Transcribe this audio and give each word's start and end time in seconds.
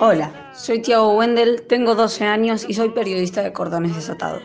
Hola, 0.00 0.52
soy 0.54 0.80
Tiago 0.80 1.16
Wendel, 1.16 1.62
tengo 1.62 1.96
12 1.96 2.24
años 2.24 2.64
y 2.68 2.74
soy 2.74 2.90
periodista 2.90 3.42
de 3.42 3.52
Cordones 3.52 3.96
Desatados. 3.96 4.44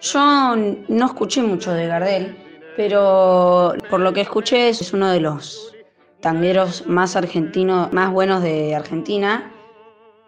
Yo 0.00 0.56
no 0.88 1.06
escuché 1.06 1.40
mucho 1.40 1.72
de 1.72 1.86
Gardel, 1.86 2.36
pero 2.76 3.74
por 3.88 4.00
lo 4.00 4.12
que 4.12 4.22
escuché 4.22 4.70
es 4.70 4.92
uno 4.92 5.08
de 5.08 5.20
los 5.20 5.72
tangueros 6.20 6.84
más 6.88 7.14
argentinos, 7.14 7.92
más 7.92 8.10
buenos 8.10 8.42
de 8.42 8.74
Argentina 8.74 9.52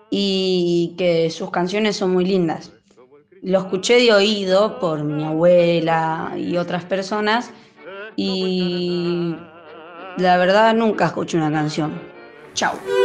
y 0.09 0.95
que 0.97 1.31
sus 1.31 1.51
canciones 1.51 1.97
son 1.97 2.13
muy 2.13 2.25
lindas. 2.25 2.71
Lo 3.43 3.59
escuché 3.59 3.97
de 3.97 4.13
oído 4.13 4.79
por 4.79 5.03
mi 5.03 5.25
abuela 5.25 6.33
y 6.37 6.57
otras 6.59 6.85
personas 6.85 7.51
y 8.15 9.35
la 10.17 10.37
verdad 10.37 10.75
nunca 10.75 11.07
escuché 11.07 11.39
una 11.39 11.51
canción. 11.51 12.01
Chao. 12.55 13.04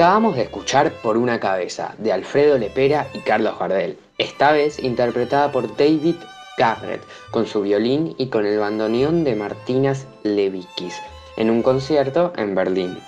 Acabamos 0.00 0.34
de 0.34 0.44
escuchar 0.44 0.92
Por 1.02 1.18
una 1.18 1.38
cabeza 1.40 1.94
de 1.98 2.10
Alfredo 2.10 2.56
Lepera 2.56 3.06
y 3.12 3.18
Carlos 3.18 3.58
Gardel, 3.58 3.98
esta 4.16 4.50
vez 4.50 4.82
interpretada 4.82 5.52
por 5.52 5.76
David 5.76 6.14
Garrett 6.56 7.02
con 7.30 7.46
su 7.46 7.60
violín 7.60 8.14
y 8.16 8.28
con 8.28 8.46
el 8.46 8.58
bandoneón 8.58 9.24
de 9.24 9.36
Martinas 9.36 10.06
Levikis 10.22 10.94
en 11.36 11.50
un 11.50 11.62
concierto 11.62 12.32
en 12.36 12.54
Berlín. 12.54 12.98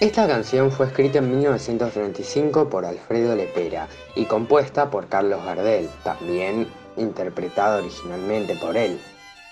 Esta 0.00 0.26
canción 0.26 0.72
fue 0.72 0.86
escrita 0.86 1.18
en 1.18 1.30
1935 1.30 2.68
por 2.68 2.84
Alfredo 2.84 3.36
Lepera 3.36 3.86
y 4.16 4.24
compuesta 4.24 4.90
por 4.90 5.06
Carlos 5.06 5.44
Gardel, 5.44 5.88
también 6.02 6.66
interpretada 6.96 7.78
originalmente 7.78 8.56
por 8.56 8.76
él. 8.76 8.98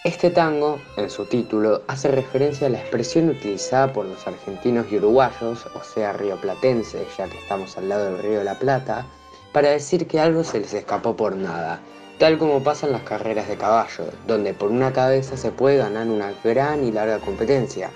Este 0.06 0.30
tango, 0.30 0.78
en 0.96 1.10
su 1.10 1.24
título, 1.24 1.82
hace 1.88 2.12
referencia 2.12 2.68
a 2.68 2.70
la 2.70 2.78
expresión 2.78 3.28
utilizada 3.28 3.92
por 3.92 4.06
los 4.06 4.24
argentinos 4.24 4.86
y 4.88 4.98
uruguayos, 4.98 5.66
o 5.74 5.82
sea, 5.82 6.12
rioplatenses, 6.12 7.08
ya 7.18 7.28
que 7.28 7.36
estamos 7.36 7.76
al 7.76 7.88
lado 7.88 8.04
del 8.04 8.20
río 8.20 8.38
de 8.38 8.44
la 8.44 8.56
Plata, 8.56 9.04
para 9.52 9.70
decir 9.70 10.06
que 10.06 10.20
algo 10.20 10.44
se 10.44 10.60
les 10.60 10.74
escapó 10.74 11.16
por 11.16 11.34
nada, 11.34 11.80
tal 12.20 12.38
como 12.38 12.62
pasa 12.62 12.86
en 12.86 12.92
las 12.92 13.02
carreras 13.02 13.48
de 13.48 13.56
caballo, 13.56 14.04
donde 14.28 14.54
por 14.54 14.70
una 14.70 14.92
cabeza 14.92 15.36
se 15.36 15.50
puede 15.50 15.78
ganar 15.78 16.06
una 16.06 16.32
gran 16.44 16.84
y 16.84 16.92
larga 16.92 17.18
competencia. 17.18 17.90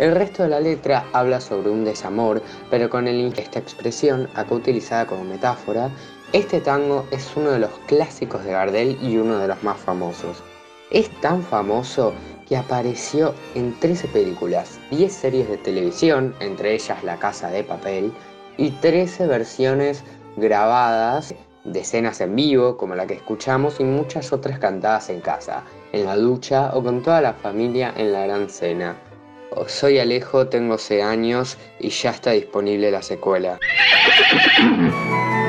El 0.00 0.16
resto 0.16 0.42
de 0.42 0.48
la 0.48 0.58
letra 0.58 1.04
habla 1.12 1.40
sobre 1.40 1.70
un 1.70 1.84
desamor, 1.84 2.42
pero 2.70 2.90
con 2.90 3.06
esta 3.06 3.60
expresión, 3.60 4.28
acá 4.34 4.52
utilizada 4.52 5.06
como 5.06 5.22
metáfora, 5.22 5.92
este 6.32 6.60
tango 6.60 7.06
es 7.12 7.36
uno 7.36 7.52
de 7.52 7.60
los 7.60 7.70
clásicos 7.86 8.42
de 8.42 8.50
Gardel 8.50 8.98
y 9.00 9.16
uno 9.18 9.38
de 9.38 9.46
los 9.46 9.62
más 9.62 9.76
famosos. 9.78 10.42
Es 10.90 11.10
tan 11.20 11.42
famoso 11.42 12.14
que 12.48 12.56
apareció 12.56 13.34
en 13.56 13.74
13 13.80 14.06
películas, 14.08 14.78
10 14.92 15.12
series 15.12 15.48
de 15.48 15.56
televisión, 15.56 16.32
entre 16.38 16.74
ellas 16.74 17.02
La 17.02 17.18
Casa 17.18 17.50
de 17.50 17.64
Papel, 17.64 18.12
y 18.56 18.70
13 18.70 19.26
versiones 19.26 20.04
grabadas 20.36 21.34
de 21.64 21.80
escenas 21.80 22.20
en 22.20 22.36
vivo, 22.36 22.76
como 22.76 22.94
la 22.94 23.06
que 23.06 23.14
escuchamos, 23.14 23.80
y 23.80 23.84
muchas 23.84 24.32
otras 24.32 24.60
cantadas 24.60 25.10
en 25.10 25.20
casa. 25.20 25.64
en 25.92 26.04
la 26.04 26.16
ducha 26.16 26.72
o 26.74 26.82
con 26.82 27.02
toda 27.02 27.20
la 27.20 27.32
familia 27.32 27.92
en 27.96 28.12
la 28.12 28.26
gran 28.26 28.50
cena. 28.50 28.96
Soy 29.66 29.98
Alejo, 29.98 30.46
tengo 30.48 30.76
6 30.76 31.02
años 31.02 31.56
y 31.80 31.88
ya 31.88 32.10
está 32.10 32.32
disponible 32.32 32.90
la 32.90 33.02
secuela. 33.02 33.58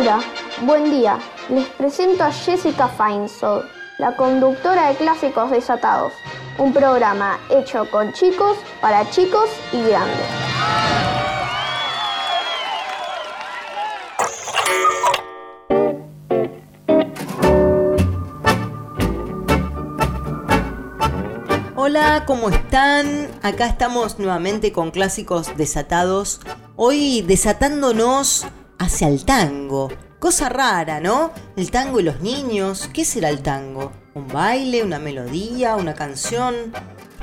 Hola, 0.00 0.22
buen 0.62 0.90
día. 0.90 1.18
Les 1.50 1.66
presento 1.68 2.24
a 2.24 2.32
Jessica 2.32 2.88
Feinsold, 2.88 3.66
la 3.98 4.16
conductora 4.16 4.88
de 4.88 4.94
Clásicos 4.96 5.50
Desatados, 5.50 6.14
un 6.56 6.72
programa 6.72 7.38
hecho 7.50 7.84
con 7.90 8.10
chicos, 8.14 8.56
para 8.80 9.10
chicos 9.10 9.50
y 9.74 9.82
grandes. 9.82 10.26
Hola, 21.76 22.24
¿cómo 22.26 22.48
están? 22.48 23.28
Acá 23.42 23.66
estamos 23.66 24.18
nuevamente 24.18 24.72
con 24.72 24.92
Clásicos 24.92 25.58
Desatados, 25.58 26.40
hoy 26.76 27.20
desatándonos 27.20 28.46
hacia 28.90 29.06
el 29.06 29.24
tango. 29.24 29.88
Cosa 30.18 30.48
rara, 30.48 30.98
¿no? 30.98 31.30
El 31.56 31.70
tango 31.70 32.00
y 32.00 32.02
los 32.02 32.20
niños. 32.20 32.90
¿Qué 32.92 33.04
será 33.04 33.28
el 33.28 33.40
tango? 33.40 33.92
¿Un 34.14 34.26
baile? 34.26 34.82
¿Una 34.82 34.98
melodía? 34.98 35.76
¿Una 35.76 35.94
canción? 35.94 36.72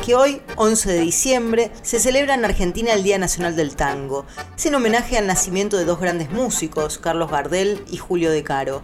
Que 0.06 0.16
hoy, 0.16 0.42
11 0.56 0.90
de 0.90 1.00
diciembre, 1.02 1.72
se 1.81 2.00
celebra 2.00 2.36
en 2.36 2.46
Argentina 2.46 2.94
el 2.94 3.04
Día 3.04 3.18
Nacional 3.18 3.58
del 3.58 3.75
Tango. 3.75 4.25
Es 4.56 4.66
en 4.66 4.75
homenaje 4.75 5.18
al 5.18 5.28
nacimiento 5.28 5.75
de 5.78 5.84
dos 5.84 6.00
grandes 6.00 6.31
músicos, 6.31 7.00
Carlos 7.00 7.30
Gardel 7.30 7.84
y 7.92 7.98
Julio 7.98 8.31
De 8.31 8.44
Caro. 8.44 8.81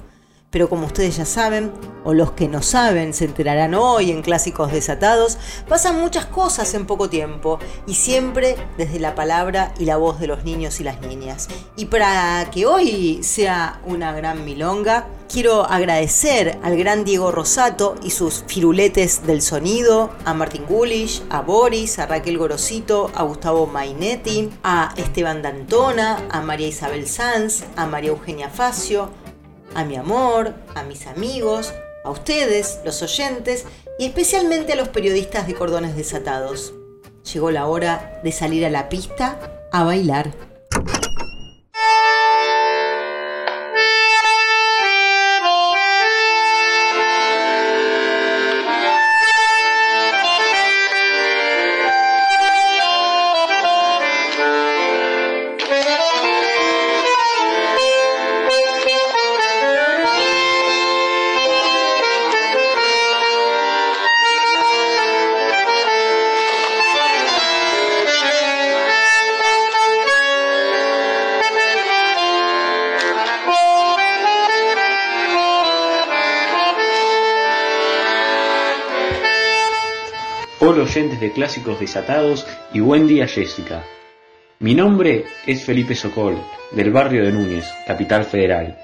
Pero 0.54 0.70
como 0.70 0.86
ustedes 0.86 1.18
ya 1.18 1.26
saben, 1.26 1.72
o 2.04 2.14
los 2.14 2.34
que 2.34 2.48
no 2.48 2.62
saben 2.62 3.16
se 3.16 3.26
enterarán 3.26 3.74
hoy 3.74 4.12
en 4.12 4.22
Clásicos 4.22 4.72
Desatados, 4.72 5.40
pasan 5.68 6.00
muchas 6.00 6.28
cosas 6.28 6.72
en 6.76 6.86
poco 6.86 7.10
tiempo 7.10 7.58
y 7.88 7.96
siempre 7.96 8.56
desde 8.78 9.00
la 9.00 9.16
palabra 9.16 9.74
y 9.80 9.86
la 9.86 9.98
voz 9.98 10.20
de 10.20 10.28
los 10.28 10.44
niños 10.44 10.80
y 10.80 10.84
las 10.84 11.02
niñas. 11.02 11.48
Y 11.76 11.86
para 11.86 12.52
que 12.52 12.68
hoy 12.68 13.24
sea 13.24 13.82
una 13.84 14.14
gran 14.14 14.46
milonga, 14.46 15.08
quiero 15.28 15.64
agradecer 15.64 16.60
al 16.62 16.78
gran 16.78 17.04
Diego 17.04 17.32
Rosato 17.32 17.96
y 18.04 18.12
sus 18.12 18.44
firuletes 18.46 19.26
del 19.26 19.42
sonido, 19.42 20.12
a 20.24 20.36
Martín 20.36 20.66
Gulish, 20.70 21.24
a 21.32 21.42
Boris, 21.42 21.98
a 21.98 22.06
Raquel 22.06 22.38
Gorosito, 22.38 23.10
a 23.16 23.24
Gustavo 23.24 23.66
Mainetti, 23.66 24.52
a 24.62 24.94
Esteban 24.98 25.42
Dantona, 25.42 26.28
a 26.30 26.42
María 26.42 26.68
Isabel 26.68 27.08
Sanz, 27.08 27.64
a 27.76 27.88
María 27.88 28.12
Eugenia 28.12 28.50
Facio, 28.50 29.23
a 29.76 29.84
mi 29.84 29.96
amor, 29.96 30.54
a 30.76 30.84
mis 30.84 31.08
amigos, 31.08 31.74
a 32.04 32.12
ustedes, 32.12 32.80
los 32.84 33.02
oyentes, 33.02 33.66
y 34.00 34.06
especialmente 34.06 34.74
a 34.74 34.76
los 34.76 34.90
periodistas 34.90 35.48
de 35.48 35.56
cordones 35.56 35.96
desatados. 35.96 36.74
Llegó 37.32 37.52
la 37.52 37.68
hora 37.68 38.20
de 38.24 38.32
salir 38.32 38.66
a 38.66 38.70
la 38.70 38.90
pista 38.90 39.68
a 39.72 39.84
bailar. 39.84 40.53
Oyentes 80.82 81.20
de 81.20 81.32
Clásicos 81.32 81.80
Desatados 81.80 82.48
y 82.74 82.80
buen 82.80 83.08
día 83.08 83.28
Jessica. 83.28 83.84
Mi 84.60 84.74
nombre 84.74 85.26
es 85.46 85.64
Felipe 85.64 85.94
Socol, 85.94 86.38
del 86.72 86.92
barrio 86.92 87.24
de 87.24 87.32
Núñez, 87.32 87.66
Capital 87.86 88.26
Federal. 88.26 88.78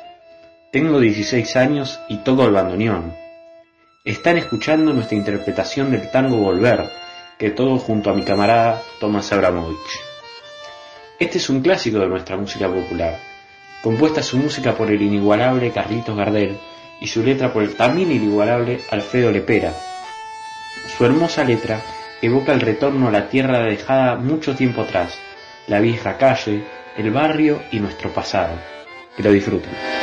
Tengo 0.72 1.00
16 1.00 1.56
años 1.56 2.00
y 2.08 2.18
toco 2.18 2.46
el 2.46 2.52
bandoneón. 2.52 3.16
Están 4.06 4.38
escuchando 4.38 4.94
nuestra 4.94 5.18
interpretación 5.18 5.92
del 5.92 6.12
tango 6.12 6.38
Volver, 6.38 6.90
que 7.38 7.50
todo 7.50 7.78
junto 7.78 8.10
a 8.10 8.14
mi 8.14 8.24
camarada 8.24 8.82
Tomás 9.00 9.32
Abramovich. 9.32 10.00
Este 11.20 11.40
es 11.40 11.50
un 11.50 11.62
clásico 11.62 12.00
de 12.00 12.08
nuestra 12.08 12.38
música 12.38 12.68
popular, 12.68 13.20
compuesta 13.82 14.22
su 14.22 14.38
música 14.38 14.76
por 14.76 14.92
el 14.92 15.02
inigualable 15.02 15.72
Carlitos 15.72 16.16
Gardel 16.16 16.58
y 17.02 17.08
su 17.08 17.24
letra 17.24 17.52
por 17.52 17.64
el 17.64 17.76
también 17.76 18.12
inigualable 18.12 18.80
Alfredo 18.92 19.32
Lepera, 19.32 19.74
su 20.88 21.06
hermosa 21.06 21.44
letra 21.44 21.82
evoca 22.22 22.54
el 22.54 22.62
retorno 22.62 23.08
a 23.08 23.12
la 23.12 23.30
tierra 23.30 23.64
dejada 23.64 24.16
mucho 24.16 24.56
tiempo 24.56 24.82
atrás, 24.82 25.20
la 25.68 25.80
vieja 25.80 26.18
calle, 26.18 26.64
el 26.98 27.12
barrio 27.12 27.62
y 27.72 27.80
nuestro 27.80 28.12
pasado. 28.12 28.56
Que 29.16 29.24
lo 29.24 29.32
disfruten. 29.32 29.99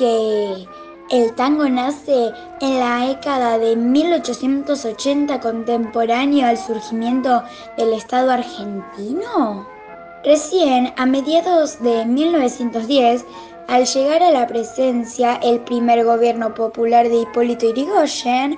Que 0.00 0.66
el 1.10 1.34
tango 1.34 1.68
nace 1.68 2.32
en 2.62 2.80
la 2.80 3.08
década 3.08 3.58
de 3.58 3.76
1880 3.76 5.40
contemporáneo 5.40 6.46
al 6.46 6.56
surgimiento 6.56 7.42
del 7.76 7.92
Estado 7.92 8.30
argentino? 8.30 9.66
Recién, 10.24 10.94
a 10.96 11.04
mediados 11.04 11.82
de 11.82 12.06
1910, 12.06 13.26
al 13.68 13.84
llegar 13.84 14.22
a 14.22 14.30
la 14.30 14.46
presencia 14.46 15.34
el 15.42 15.60
primer 15.60 16.02
gobierno 16.02 16.54
popular 16.54 17.06
de 17.06 17.16
Hipólito 17.16 17.66
Yrigoyen, 17.66 18.56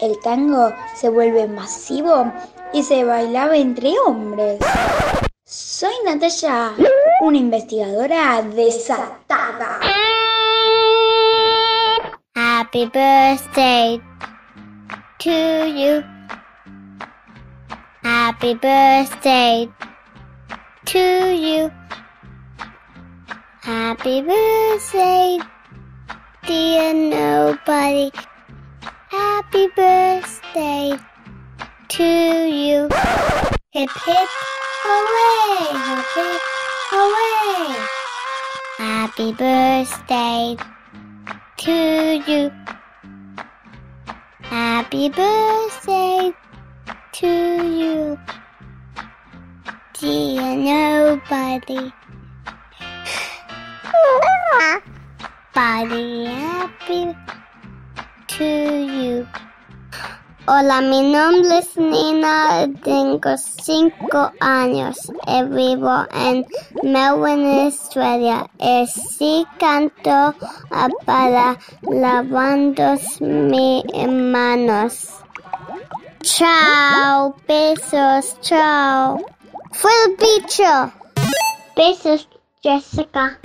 el 0.00 0.16
tango 0.20 0.72
se 0.94 1.08
vuelve 1.08 1.48
masivo 1.48 2.32
y 2.72 2.84
se 2.84 3.02
bailaba 3.02 3.56
entre 3.56 3.92
hombres. 4.06 4.60
Soy 5.44 5.94
Natalia, 6.04 6.74
una 7.22 7.38
investigadora 7.38 8.40
desatada. 8.42 9.80
Happy 12.66 12.86
birthday 12.86 14.00
to 15.20 15.70
you. 15.70 16.02
Happy 18.02 18.54
birthday 18.54 19.68
to 20.86 20.98
you. 21.32 21.70
Happy 23.62 24.20
birthday, 24.20 25.38
dear 26.44 26.92
nobody. 26.92 28.10
Happy 29.10 29.68
birthday 29.76 30.98
to 31.86 32.02
you. 32.02 32.88
Hip 33.70 33.90
hip 34.06 34.28
hooray, 34.82 35.70
hip 35.86 36.04
hip 36.16 36.42
hooray. 36.90 37.86
Happy 38.78 39.32
birthday 39.32 40.75
to 41.56 42.22
you. 42.26 42.50
Happy 44.42 45.08
birthday 45.08 46.32
to 47.12 47.26
you. 47.26 48.18
Dear 49.98 50.56
nobody. 50.56 51.92
Body 55.54 56.26
happy 56.26 57.16
to 58.28 58.44
you. 58.44 59.26
Hola, 60.48 60.80
mi 60.80 61.02
nombre 61.10 61.58
es 61.58 61.76
Nina, 61.76 62.68
tengo 62.84 63.36
cinco 63.36 64.30
años 64.38 65.10
y 65.26 65.42
vivo 65.42 66.06
en 66.14 66.46
Melbourne, 66.84 67.64
Australia. 67.64 68.48
Y 68.56 68.86
sí 68.86 69.44
canto 69.58 70.36
ah, 70.70 70.88
para 71.04 71.58
lavando 71.82 72.94
mis 73.18 74.08
manos. 74.08 75.08
Chao, 76.22 77.34
besos, 77.48 78.40
chao. 78.40 79.20
Fue 79.72 79.90
el 80.06 80.16
bicho. 80.16 80.92
Besos, 81.74 82.28
Jessica. 82.62 83.40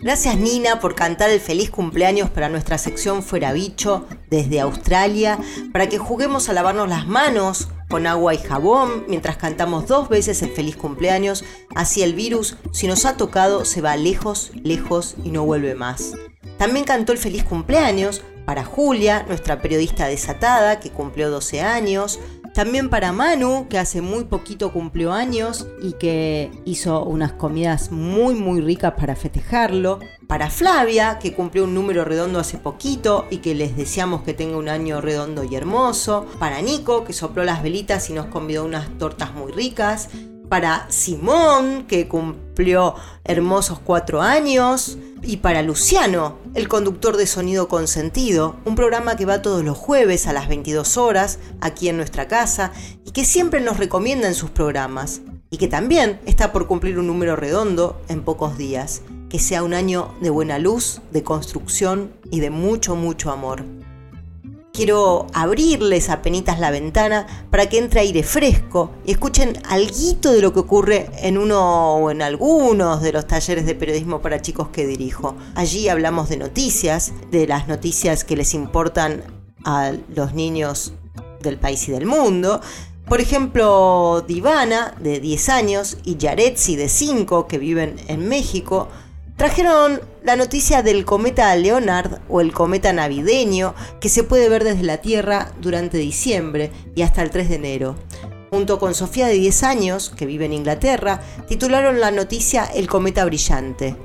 Gracias 0.00 0.36
Nina 0.36 0.80
por 0.80 0.96
cantar 0.96 1.30
el 1.30 1.38
feliz 1.38 1.70
cumpleaños 1.70 2.28
para 2.30 2.48
nuestra 2.48 2.76
sección 2.76 3.22
Fuera 3.22 3.52
Bicho 3.52 4.08
desde 4.32 4.60
Australia, 4.60 5.38
para 5.72 5.88
que 5.88 5.98
juguemos 5.98 6.48
a 6.48 6.54
lavarnos 6.54 6.88
las 6.88 7.06
manos 7.06 7.68
con 7.90 8.06
agua 8.06 8.32
y 8.32 8.38
jabón 8.38 9.04
mientras 9.06 9.36
cantamos 9.36 9.86
dos 9.86 10.08
veces 10.08 10.40
el 10.40 10.50
feliz 10.50 10.74
cumpleaños, 10.74 11.44
así 11.74 12.02
el 12.02 12.14
virus, 12.14 12.56
si 12.72 12.86
nos 12.86 13.04
ha 13.04 13.18
tocado, 13.18 13.66
se 13.66 13.82
va 13.82 13.94
lejos, 13.96 14.50
lejos 14.54 15.16
y 15.22 15.30
no 15.30 15.44
vuelve 15.44 15.74
más. 15.74 16.14
También 16.56 16.86
cantó 16.86 17.12
el 17.12 17.18
feliz 17.18 17.44
cumpleaños 17.44 18.22
para 18.46 18.64
Julia, 18.64 19.24
nuestra 19.28 19.60
periodista 19.60 20.06
desatada, 20.06 20.80
que 20.80 20.90
cumplió 20.90 21.30
12 21.30 21.60
años, 21.60 22.18
también 22.54 22.90
para 22.90 23.12
Manu, 23.12 23.66
que 23.68 23.78
hace 23.78 24.02
muy 24.02 24.24
poquito 24.24 24.72
cumplió 24.72 25.12
años 25.12 25.66
y 25.82 25.94
que 25.94 26.50
hizo 26.64 27.04
unas 27.04 27.32
comidas 27.32 27.90
muy 27.90 28.34
muy 28.34 28.60
ricas 28.60 28.92
para 28.92 29.16
festejarlo. 29.16 30.00
Para 30.26 30.50
Flavia, 30.50 31.18
que 31.18 31.34
cumplió 31.34 31.64
un 31.64 31.74
número 31.74 32.04
redondo 32.04 32.38
hace 32.38 32.58
poquito 32.58 33.26
y 33.30 33.38
que 33.38 33.54
les 33.54 33.76
deseamos 33.76 34.22
que 34.22 34.34
tenga 34.34 34.56
un 34.56 34.68
año 34.68 35.00
redondo 35.00 35.44
y 35.44 35.54
hermoso. 35.54 36.26
Para 36.38 36.60
Nico, 36.62 37.04
que 37.04 37.12
sopló 37.12 37.44
las 37.44 37.62
velitas 37.62 38.08
y 38.10 38.12
nos 38.12 38.26
convidó 38.26 38.64
unas 38.64 38.98
tortas 38.98 39.34
muy 39.34 39.52
ricas. 39.52 40.08
Para 40.52 40.84
Simón, 40.90 41.86
que 41.88 42.08
cumplió 42.08 42.94
hermosos 43.24 43.78
cuatro 43.78 44.20
años. 44.20 44.98
Y 45.22 45.38
para 45.38 45.62
Luciano, 45.62 46.40
el 46.54 46.68
conductor 46.68 47.16
de 47.16 47.26
Sonido 47.26 47.68
Consentido, 47.68 48.56
un 48.66 48.74
programa 48.74 49.16
que 49.16 49.24
va 49.24 49.40
todos 49.40 49.64
los 49.64 49.78
jueves 49.78 50.26
a 50.26 50.34
las 50.34 50.48
22 50.48 50.98
horas 50.98 51.38
aquí 51.62 51.88
en 51.88 51.96
nuestra 51.96 52.28
casa 52.28 52.70
y 53.02 53.12
que 53.12 53.24
siempre 53.24 53.62
nos 53.62 53.78
recomienda 53.78 54.28
en 54.28 54.34
sus 54.34 54.50
programas. 54.50 55.22
Y 55.48 55.56
que 55.56 55.68
también 55.68 56.20
está 56.26 56.52
por 56.52 56.66
cumplir 56.66 56.98
un 56.98 57.06
número 57.06 57.34
redondo 57.34 58.02
en 58.08 58.22
pocos 58.22 58.58
días. 58.58 59.00
Que 59.30 59.38
sea 59.38 59.62
un 59.62 59.72
año 59.72 60.14
de 60.20 60.28
buena 60.28 60.58
luz, 60.58 61.00
de 61.12 61.22
construcción 61.22 62.12
y 62.30 62.40
de 62.40 62.50
mucho, 62.50 62.94
mucho 62.94 63.30
amor. 63.30 63.64
Quiero 64.72 65.26
abrirles 65.34 66.08
penitas 66.22 66.58
la 66.58 66.70
ventana 66.70 67.26
para 67.50 67.68
que 67.68 67.76
entre 67.76 68.00
aire 68.00 68.22
fresco 68.22 68.90
y 69.04 69.12
escuchen 69.12 69.58
algo 69.68 70.32
de 70.32 70.40
lo 70.40 70.54
que 70.54 70.60
ocurre 70.60 71.10
en 71.18 71.36
uno 71.36 71.96
o 71.96 72.10
en 72.10 72.22
algunos 72.22 73.02
de 73.02 73.12
los 73.12 73.26
talleres 73.26 73.66
de 73.66 73.74
periodismo 73.74 74.22
para 74.22 74.40
chicos 74.40 74.68
que 74.68 74.86
dirijo. 74.86 75.36
Allí 75.56 75.90
hablamos 75.90 76.30
de 76.30 76.38
noticias, 76.38 77.12
de 77.30 77.46
las 77.46 77.68
noticias 77.68 78.24
que 78.24 78.34
les 78.34 78.54
importan 78.54 79.22
a 79.62 79.92
los 80.14 80.32
niños 80.32 80.94
del 81.42 81.58
país 81.58 81.86
y 81.88 81.92
del 81.92 82.06
mundo. 82.06 82.62
Por 83.06 83.20
ejemplo, 83.20 84.24
Divana, 84.26 84.94
de 84.98 85.20
10 85.20 85.48
años, 85.50 85.98
y 86.02 86.16
Yaretsi, 86.16 86.76
de 86.76 86.88
5, 86.88 87.46
que 87.46 87.58
viven 87.58 87.96
en 88.08 88.26
México, 88.26 88.88
Trajeron 89.36 90.00
la 90.22 90.36
noticia 90.36 90.82
del 90.82 91.04
cometa 91.04 91.54
Leonard 91.56 92.20
o 92.28 92.40
el 92.40 92.52
cometa 92.52 92.92
navideño 92.92 93.74
que 94.00 94.08
se 94.08 94.22
puede 94.22 94.48
ver 94.48 94.62
desde 94.62 94.84
la 94.84 94.98
Tierra 94.98 95.52
durante 95.60 95.98
diciembre 95.98 96.70
y 96.94 97.02
hasta 97.02 97.22
el 97.22 97.30
3 97.30 97.48
de 97.48 97.54
enero. 97.56 97.96
Junto 98.50 98.78
con 98.78 98.94
Sofía 98.94 99.26
de 99.26 99.34
10 99.34 99.62
años, 99.62 100.12
que 100.14 100.26
vive 100.26 100.44
en 100.44 100.52
Inglaterra, 100.52 101.22
titularon 101.48 102.00
la 102.00 102.10
noticia 102.10 102.64
El 102.64 102.86
cometa 102.86 103.24
brillante. 103.24 103.96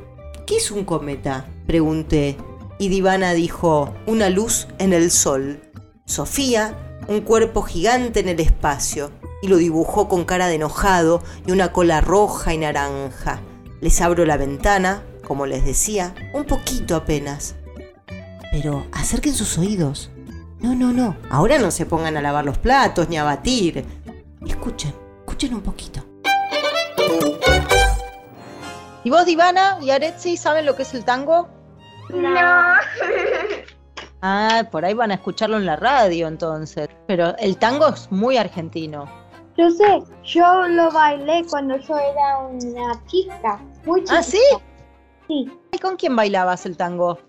¿Qué 0.45 0.55
es 0.55 0.71
un 0.71 0.85
cometa? 0.85 1.45
pregunté. 1.67 2.37
Y 2.79 2.87
Divana 2.87 3.33
dijo, 3.33 3.93
una 4.05 4.29
luz 4.29 4.67
en 4.79 4.93
el 4.93 5.11
sol. 5.11 5.59
Sofía, 6.05 6.99
un 7.09 7.21
cuerpo 7.21 7.61
gigante 7.63 8.21
en 8.21 8.29
el 8.29 8.39
espacio, 8.39 9.11
y 9.41 9.49
lo 9.49 9.57
dibujó 9.57 10.07
con 10.07 10.23
cara 10.23 10.47
de 10.47 10.55
enojado 10.55 11.21
y 11.45 11.51
una 11.51 11.73
cola 11.73 11.99
roja 11.99 12.53
y 12.53 12.57
naranja. 12.57 13.41
Les 13.81 13.99
abro 14.01 14.25
la 14.25 14.37
ventana, 14.37 15.03
como 15.27 15.45
les 15.45 15.65
decía, 15.65 16.15
un 16.31 16.45
poquito 16.45 16.95
apenas. 16.95 17.55
Pero 18.49 18.87
acerquen 18.93 19.33
sus 19.33 19.57
oídos. 19.57 20.09
No, 20.61 20.73
no, 20.73 20.93
no. 20.93 21.17
Ahora 21.29 21.59
no 21.59 21.69
se 21.69 21.85
pongan 21.85 22.15
a 22.15 22.21
lavar 22.21 22.45
los 22.45 22.57
platos 22.57 23.09
ni 23.09 23.17
a 23.17 23.25
batir. 23.25 23.85
Escuchen, 24.47 24.93
escuchen 25.19 25.53
un 25.53 25.61
poquito. 25.61 26.01
¿Y 29.03 29.09
vos, 29.09 29.25
Divana 29.25 29.77
y 29.81 29.89
Aretsi, 29.89 30.37
saben 30.37 30.65
lo 30.65 30.77
que 30.77 30.83
es 30.83 30.93
el 30.93 31.03
tango? 31.03 31.49
No. 32.09 32.29
Ah, 34.23 34.63
por 34.71 34.83
ahí 34.83 34.95
van 34.95 35.11
a 35.11 35.13
escucharlo 35.13 35.57
en 35.57 35.67
la 35.67 35.75
radio 35.75 36.27
entonces. 36.27 36.89
Pero 37.05 37.37
el 37.37 37.55
tango 37.57 37.89
es 37.89 38.11
muy 38.11 38.35
argentino. 38.35 39.05
Yo 39.55 39.69
sé, 39.69 40.01
yo 40.23 40.67
lo 40.69 40.89
bailé 40.89 41.45
cuando 41.47 41.77
yo 41.77 41.95
era 41.97 42.39
una 42.39 43.05
chica, 43.05 43.59
muy 43.85 44.03
chica. 44.03 44.17
¿Ah, 44.17 44.23
sí? 44.23 44.41
Sí. 45.27 45.49
¿Y 45.71 45.77
con 45.79 45.95
quién 45.95 46.15
bailabas 46.15 46.65
el 46.65 46.77
tango? 46.77 47.19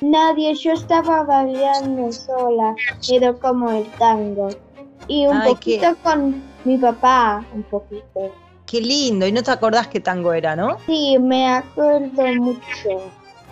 Nadie, 0.00 0.54
yo 0.54 0.72
estaba 0.72 1.22
bailando 1.22 2.12
sola, 2.12 2.74
pero 3.08 3.38
como 3.38 3.70
el 3.70 3.86
tango. 3.92 4.48
Y 5.08 5.26
un 5.26 5.36
Ay, 5.38 5.54
poquito 5.54 5.96
con 6.02 6.42
mi 6.64 6.76
papá, 6.76 7.44
un 7.54 7.62
poquito. 7.62 8.32
Qué 8.66 8.80
lindo. 8.80 9.26
¿Y 9.26 9.32
no 9.32 9.42
te 9.42 9.50
acordás 9.50 9.88
qué 9.88 10.00
tango 10.00 10.32
era, 10.32 10.56
no? 10.56 10.78
Sí, 10.86 11.16
me 11.18 11.48
acuerdo 11.48 12.26
mucho. 12.34 13.00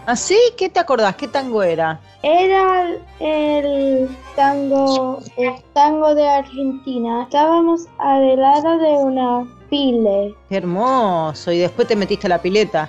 ¿Ah, 0.07 0.17
sí? 0.17 0.37
¿Qué 0.59 0.69
te 0.69 0.81
acordás? 0.81 1.17
¿Qué 1.17 1.29
tango 1.29 1.63
era? 1.63 1.99
Era 2.23 2.91
el 3.21 4.09
tango, 4.37 5.21
el 5.39 5.55
tango 5.73 6.15
de 6.15 6.29
Argentina. 6.29 7.23
Estábamos 7.23 7.87
al 7.99 8.37
lado 8.39 8.79
de 8.79 8.91
una 8.91 9.47
pile. 9.71 10.35
Qué 10.51 10.57
hermoso. 10.57 11.53
Y 11.53 11.59
después 11.59 11.89
te 11.89 11.97
metiste 11.97 12.27
a 12.27 12.31
la 12.31 12.43
pileta. 12.43 12.89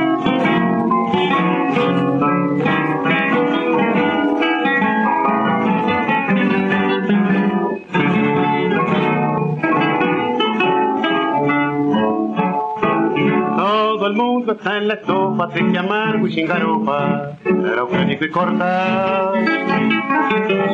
El 14.11 14.17
mundo 14.17 14.51
está 14.53 14.77
en 14.77 14.87
la 14.89 14.95
estofa, 14.95 15.47
triste, 15.49 15.77
amargo 15.77 16.27
y 16.27 16.33
sin 16.33 16.45
garopa, 16.45 17.37
pero 17.43 17.87
crónico 17.87 18.25
y 18.25 18.29
corta. 18.29 19.31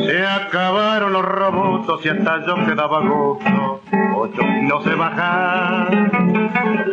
Se 0.06 0.26
acabaron 0.26 1.14
los 1.14 1.24
robots 1.24 2.04
y 2.06 2.10
hasta 2.10 2.46
yo 2.48 2.56
quedaba 2.66 3.02
gusto, 3.02 3.82
ocho 4.16 4.42
kilos 4.42 4.84
se 4.84 4.96
baja. 4.96 5.88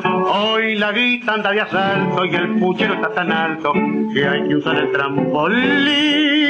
Hoy 0.04 0.74
la 0.76 0.92
guita 0.92 1.34
anda 1.34 1.50
de 1.50 1.62
asalto 1.62 2.24
y 2.26 2.34
el 2.34 2.58
puchero 2.58 2.94
está 2.94 3.10
tan 3.12 3.32
alto 3.32 3.72
que 4.12 4.26
hay 4.26 4.46
que 4.46 4.56
usar 4.56 4.76
el 4.76 4.92
trampolín. 4.92 6.44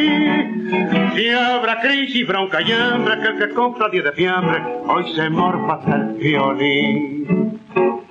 Si 1.15 1.29
habrá 1.31 1.81
crisis, 1.81 2.27
bronca 2.27 2.61
y 2.63 2.73
hambre, 2.73 3.21
que 3.21 3.29
el 3.29 3.39
que 3.39 3.55
compra 3.55 3.89
10 3.89 4.05
de 4.05 4.13
fiambre, 4.13 4.61
hoy 4.89 5.13
se 5.15 5.31
morfa 5.31 5.75
hasta 5.75 5.95
el 5.95 6.15
violín. 6.15 7.54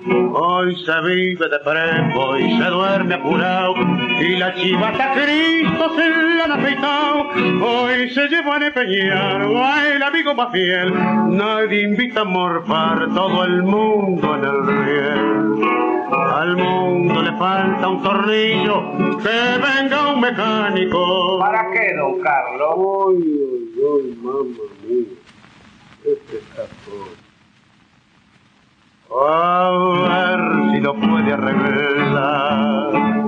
Hoy 0.06 0.76
se 0.84 1.00
vive 1.00 1.48
de 1.48 1.58
prepo 1.60 2.36
y 2.36 2.58
se 2.58 2.64
duerme 2.64 3.14
apurado 3.14 3.74
y 4.20 4.36
la 4.36 4.54
chivata 4.54 5.14
Cristo 5.14 5.94
se 5.96 6.10
la 6.10 6.44
han 6.44 6.52
afeitado. 6.52 7.28
Hoy 7.64 8.10
se 8.10 8.28
lleva 8.28 8.56
a 8.56 8.66
empeñar 8.66 9.42
a 9.42 9.88
el 9.88 10.02
amigo 10.02 10.34
más 10.34 10.52
fiel. 10.52 10.92
Nadie 11.30 11.84
invita 11.84 12.20
a 12.20 12.24
morfar 12.24 13.08
todo 13.14 13.44
el 13.44 13.62
mundo 13.62 14.34
en 14.36 14.44
el 14.44 14.66
riel. 14.66 15.64
Al 16.12 16.56
mundo 16.56 17.22
le 17.22 17.32
falta 17.38 17.88
un 17.88 18.02
tornillo, 18.02 18.82
que 19.22 19.58
venga 19.58 20.12
un 20.12 20.20
mecánico. 20.20 21.38
¿Para 21.38 21.70
qué, 21.72 21.94
don 21.96 22.20
Carlos? 22.20 22.74
Uy, 22.76 23.16
uy, 23.16 23.82
uy, 23.82 24.18
mamá 24.22 24.44
mía. 24.86 25.06
Este 26.04 26.40
cajón. 26.54 27.23
A 29.16 29.70
ver 30.08 30.40
si 30.72 30.80
lo 30.80 30.94
puede 30.94 31.32
arreglar. 31.32 33.23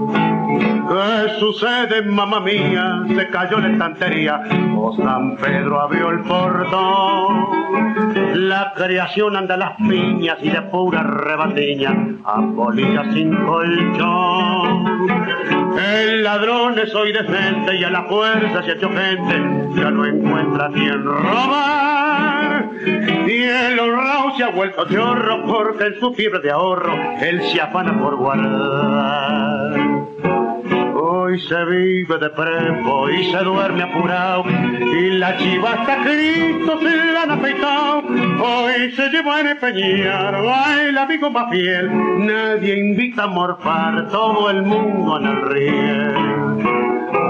¿Qué 0.88 1.40
sucede, 1.40 2.02
mamá 2.02 2.40
mía? 2.40 3.02
Se 3.08 3.28
cayó 3.28 3.58
la 3.58 3.70
estantería 3.72 4.40
o 4.76 4.94
San 4.96 5.36
Pedro 5.36 5.80
abrió 5.80 6.10
el 6.10 6.20
portón. 6.20 7.46
La 8.34 8.72
creación 8.76 9.36
anda 9.36 9.54
a 9.54 9.58
las 9.58 9.76
piñas 9.76 10.38
y 10.42 10.50
de 10.50 10.62
pura 10.62 11.02
rebatiña, 11.02 11.92
a 12.24 12.40
polilla 12.54 13.02
sin 13.12 13.34
colchón. 13.34 14.86
El 15.76 16.22
ladrón 16.22 16.78
es 16.78 16.94
hoy 16.94 17.12
decente 17.12 17.76
y 17.76 17.84
a 17.84 17.90
la 17.90 18.04
fuerza 18.04 18.62
se 18.62 18.70
ha 18.70 18.74
hecho 18.74 18.88
gente, 18.90 19.80
ya 19.80 19.90
no 19.90 20.04
encuentra 20.04 20.70
quien 20.72 21.04
robar. 21.04 22.70
Y 23.26 23.42
el 23.42 23.78
honrado 23.80 24.36
se 24.36 24.44
ha 24.44 24.50
vuelto 24.50 24.86
chorro 24.88 25.44
porque 25.46 25.86
en 25.86 25.98
su 25.98 26.14
fiebre 26.14 26.40
de 26.40 26.50
ahorro 26.52 26.94
él 27.20 27.42
se 27.42 27.60
afana 27.60 27.98
por 27.98 28.16
guardar. 28.16 30.06
Hoy 31.08 31.40
se 31.42 31.64
vive 31.66 32.18
de 32.18 32.30
prepo 32.30 33.08
y 33.08 33.30
se 33.30 33.38
duerme 33.44 33.84
apurado 33.84 34.42
y 34.44 35.10
la 35.18 35.36
chiva 35.36 35.74
hasta 35.74 36.02
Cristo 36.02 36.80
se 36.80 36.96
la 37.12 37.22
han 37.22 37.30
afeitado. 37.30 38.02
Hoy 38.42 38.90
se 38.90 39.08
lleva 39.10 39.36
a 39.36 39.50
empeñar 39.52 40.34
a 40.34 40.82
el 40.82 40.98
amigo 40.98 41.30
más 41.30 41.48
fiel. 41.52 42.26
Nadie 42.26 42.80
invita 42.80 43.22
a 43.22 43.26
morfar 43.28 44.08
todo 44.08 44.50
el 44.50 44.62
mundo 44.62 45.18
en 45.18 45.26
el 45.26 45.42
riel. 45.48 46.14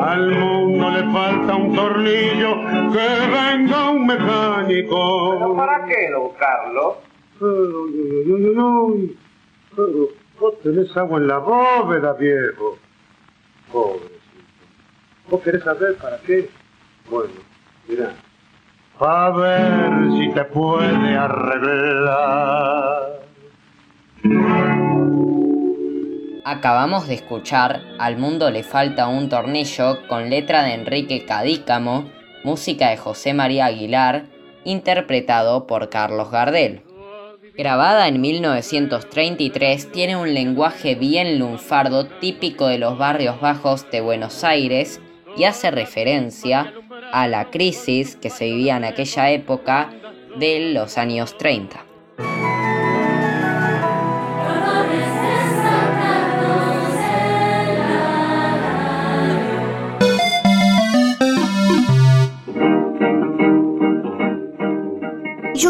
Al 0.04 0.30
mundo 0.30 0.90
le 0.92 1.12
falta 1.12 1.56
un 1.56 1.74
tornillo, 1.74 2.54
que 2.94 3.08
venga 3.28 3.90
un 3.90 4.06
mecánico. 4.06 5.38
¿Pero 5.38 5.54
para 5.54 5.84
qué, 5.84 6.10
don 6.12 6.30
Carlos? 6.38 6.94
Uy, 7.40 7.48
uy, 7.50 8.32
uy, 8.32 8.42
uy, 8.42 8.58
uy. 8.58 9.18
Pero 9.76 10.08
vos 10.40 10.54
tenés 10.62 10.96
agua 10.96 11.18
en 11.18 11.28
la 11.28 11.38
bóveda, 11.40 12.14
viejo. 12.14 12.78
Pobrecito. 13.72 14.16
¿Vos 15.28 15.42
querés 15.42 15.64
saber 15.64 15.96
para 15.96 16.18
qué? 16.18 16.48
Bueno, 17.10 17.34
mira. 17.88 18.14
A 18.98 19.30
ver 19.30 20.10
si 20.12 20.32
te 20.32 20.44
puede 20.44 21.16
arreglar. 21.16 22.46
Acabamos 26.48 27.08
de 27.08 27.14
escuchar 27.14 27.82
Al 27.98 28.16
mundo 28.18 28.50
le 28.50 28.62
falta 28.62 29.08
un 29.08 29.28
tornillo 29.28 30.06
con 30.06 30.30
letra 30.30 30.62
de 30.62 30.74
Enrique 30.74 31.24
Cadícamo, 31.26 32.08
música 32.44 32.88
de 32.90 32.96
José 32.96 33.34
María 33.34 33.66
Aguilar, 33.66 34.26
interpretado 34.64 35.66
por 35.66 35.90
Carlos 35.90 36.30
Gardel. 36.30 36.85
Grabada 37.56 38.06
en 38.06 38.20
1933, 38.20 39.90
tiene 39.90 40.14
un 40.14 40.34
lenguaje 40.34 40.94
bien 40.94 41.38
lunfardo 41.38 42.06
típico 42.06 42.66
de 42.66 42.76
los 42.76 42.98
barrios 42.98 43.40
bajos 43.40 43.90
de 43.90 44.02
Buenos 44.02 44.44
Aires 44.44 45.00
y 45.38 45.44
hace 45.44 45.70
referencia 45.70 46.74
a 47.12 47.26
la 47.28 47.50
crisis 47.50 48.16
que 48.16 48.28
se 48.28 48.44
vivía 48.44 48.76
en 48.76 48.84
aquella 48.84 49.30
época 49.30 49.90
de 50.38 50.74
los 50.74 50.98
años 50.98 51.38
30. 51.38 51.85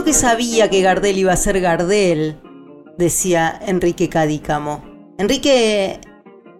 Que 0.06 0.12
sabía 0.12 0.70
que 0.70 0.82
Gardel 0.82 1.18
iba 1.18 1.32
a 1.32 1.36
ser 1.36 1.60
Gardel, 1.60 2.40
decía 2.96 3.58
Enrique 3.66 4.08
Cadícamo. 4.08 4.84
Enrique 5.18 6.00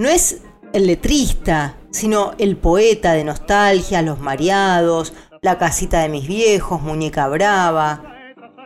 no 0.00 0.08
es 0.08 0.42
el 0.72 0.88
letrista, 0.88 1.76
sino 1.92 2.32
el 2.38 2.56
poeta 2.56 3.12
de 3.12 3.22
nostalgia, 3.22 4.02
Los 4.02 4.18
Mareados, 4.18 5.12
La 5.42 5.58
casita 5.58 6.00
de 6.00 6.08
mis 6.08 6.26
viejos, 6.26 6.82
Muñeca 6.82 7.28
Brava, 7.28 8.16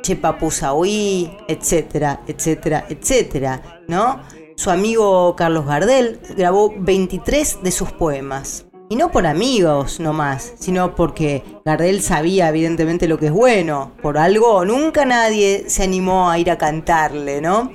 Chepapusahuí, 0.00 1.30
etcétera, 1.46 2.22
etcétera, 2.26 2.86
etcétera, 2.88 3.82
¿no? 3.86 4.22
Su 4.56 4.70
amigo 4.70 5.36
Carlos 5.36 5.66
Gardel 5.66 6.22
grabó 6.38 6.72
23 6.74 7.58
de 7.62 7.70
sus 7.70 7.92
poemas. 7.92 8.69
Y 8.90 8.96
no 8.96 9.12
por 9.12 9.24
amigos 9.24 10.00
nomás, 10.00 10.55
sino 10.59 10.96
porque 10.96 11.44
Gardel 11.64 12.03
sabía 12.03 12.48
evidentemente 12.48 13.07
lo 13.07 13.20
que 13.20 13.26
es 13.26 13.33
bueno. 13.33 13.92
Por 14.03 14.18
algo 14.18 14.64
nunca 14.64 15.05
nadie 15.05 15.66
se 15.68 15.85
animó 15.85 16.29
a 16.29 16.40
ir 16.40 16.50
a 16.50 16.59
cantarle, 16.59 17.40
¿no? 17.40 17.70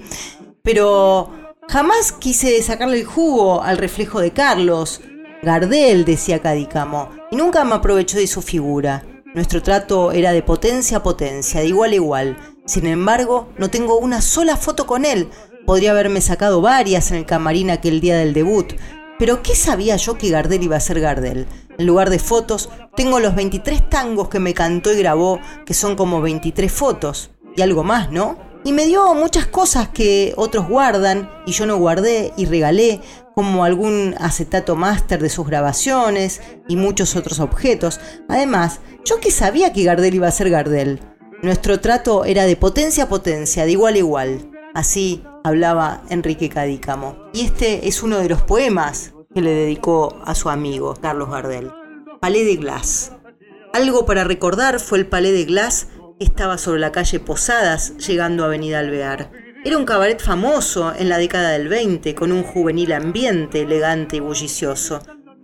Pero 0.61 1.31
jamás 1.69 2.11
quise 2.11 2.61
sacarle 2.61 2.99
el 2.99 3.05
jugo 3.05 3.63
al 3.63 3.77
reflejo 3.77 4.19
de 4.19 4.31
Carlos. 4.31 4.99
Gardel, 5.41 6.03
decía 6.03 6.41
Cadícamo, 6.41 7.11
y 7.31 7.37
nunca 7.37 7.63
me 7.63 7.75
aprovechó 7.75 8.17
de 8.17 8.27
su 8.27 8.41
figura. 8.41 9.05
Nuestro 9.33 9.63
trato 9.63 10.11
era 10.11 10.33
de 10.33 10.43
potencia 10.43 10.97
a 10.97 11.03
potencia, 11.03 11.61
de 11.61 11.67
igual 11.67 11.91
a 11.91 11.95
igual. 11.95 12.37
Sin 12.65 12.87
embargo, 12.87 13.47
no 13.57 13.69
tengo 13.69 13.97
una 13.99 14.21
sola 14.21 14.57
foto 14.57 14.85
con 14.85 15.05
él. 15.05 15.29
Podría 15.65 15.91
haberme 15.91 16.19
sacado 16.19 16.59
varias 16.59 17.09
en 17.11 17.17
el 17.17 17.25
camarín 17.25 17.69
aquel 17.69 18.01
día 18.01 18.17
del 18.17 18.33
debut, 18.33 18.73
pero 19.17 19.41
¿qué 19.41 19.55
sabía 19.55 19.95
yo 19.95 20.17
que 20.17 20.29
Gardel 20.29 20.63
iba 20.63 20.75
a 20.75 20.81
ser 20.81 20.99
Gardel? 20.99 21.47
En 21.77 21.85
lugar 21.85 22.09
de 22.09 22.19
fotos, 22.19 22.69
tengo 22.95 23.19
los 23.19 23.35
23 23.35 23.89
tangos 23.89 24.29
que 24.29 24.39
me 24.39 24.53
cantó 24.53 24.93
y 24.93 24.97
grabó, 24.97 25.39
que 25.65 25.73
son 25.73 25.95
como 25.95 26.21
23 26.21 26.71
fotos. 26.71 27.31
Y 27.55 27.61
algo 27.61 27.83
más, 27.83 28.11
¿no? 28.11 28.37
Y 28.63 28.73
me 28.73 28.85
dio 28.85 29.13
muchas 29.13 29.45
cosas 29.45 29.89
que 29.89 30.33
otros 30.37 30.67
guardan 30.67 31.29
y 31.45 31.51
yo 31.51 31.65
no 31.65 31.77
guardé 31.77 32.33
y 32.35 32.45
regalé, 32.45 33.01
como 33.35 33.65
algún 33.65 34.15
acetato 34.17 34.75
máster 34.75 35.21
de 35.21 35.29
sus 35.29 35.45
grabaciones 35.45 36.41
y 36.67 36.77
muchos 36.77 37.15
otros 37.15 37.39
objetos. 37.39 37.99
Además, 38.29 38.79
yo 39.03 39.19
que 39.19 39.29
sabía 39.29 39.73
que 39.73 39.83
Gardel 39.83 40.15
iba 40.15 40.27
a 40.27 40.31
ser 40.31 40.49
Gardel. 40.49 41.01
Nuestro 41.41 41.79
trato 41.79 42.25
era 42.25 42.45
de 42.45 42.55
potencia 42.55 43.03
a 43.03 43.09
potencia, 43.09 43.65
de 43.65 43.71
igual 43.71 43.95
a 43.95 43.99
igual. 43.99 44.51
Así 44.73 45.23
hablaba 45.45 46.01
Enrique 46.09 46.49
Cadícamo. 46.49 47.29
Y 47.31 47.45
este 47.45 47.87
es 47.87 48.01
uno 48.01 48.17
de 48.17 48.27
los 48.27 48.41
poemas 48.41 49.13
que 49.31 49.41
le 49.41 49.51
dedicó 49.51 50.19
a 50.25 50.33
su 50.33 50.49
amigo 50.49 50.95
Carlos 50.99 51.29
Gardel. 51.29 51.71
Palais 52.19 52.45
de 52.47 52.55
Glass. 52.55 53.11
Algo 53.71 54.07
para 54.07 54.23
recordar 54.23 54.79
fue 54.79 54.97
el 54.97 55.05
Palais 55.05 55.33
de 55.33 55.45
Glass 55.45 55.89
que 56.17 56.25
estaba 56.25 56.57
sobre 56.57 56.79
la 56.79 56.91
calle 56.91 57.19
Posadas, 57.19 57.95
llegando 57.97 58.41
a 58.41 58.47
Avenida 58.47 58.79
Alvear. 58.79 59.29
Era 59.63 59.77
un 59.77 59.85
cabaret 59.85 60.19
famoso 60.19 60.93
en 60.97 61.09
la 61.09 61.19
década 61.19 61.51
del 61.51 61.67
20, 61.67 62.15
con 62.15 62.31
un 62.31 62.41
juvenil 62.41 62.91
ambiente 62.93 63.61
elegante 63.61 64.15
y 64.15 64.21
bullicioso. 64.21 64.99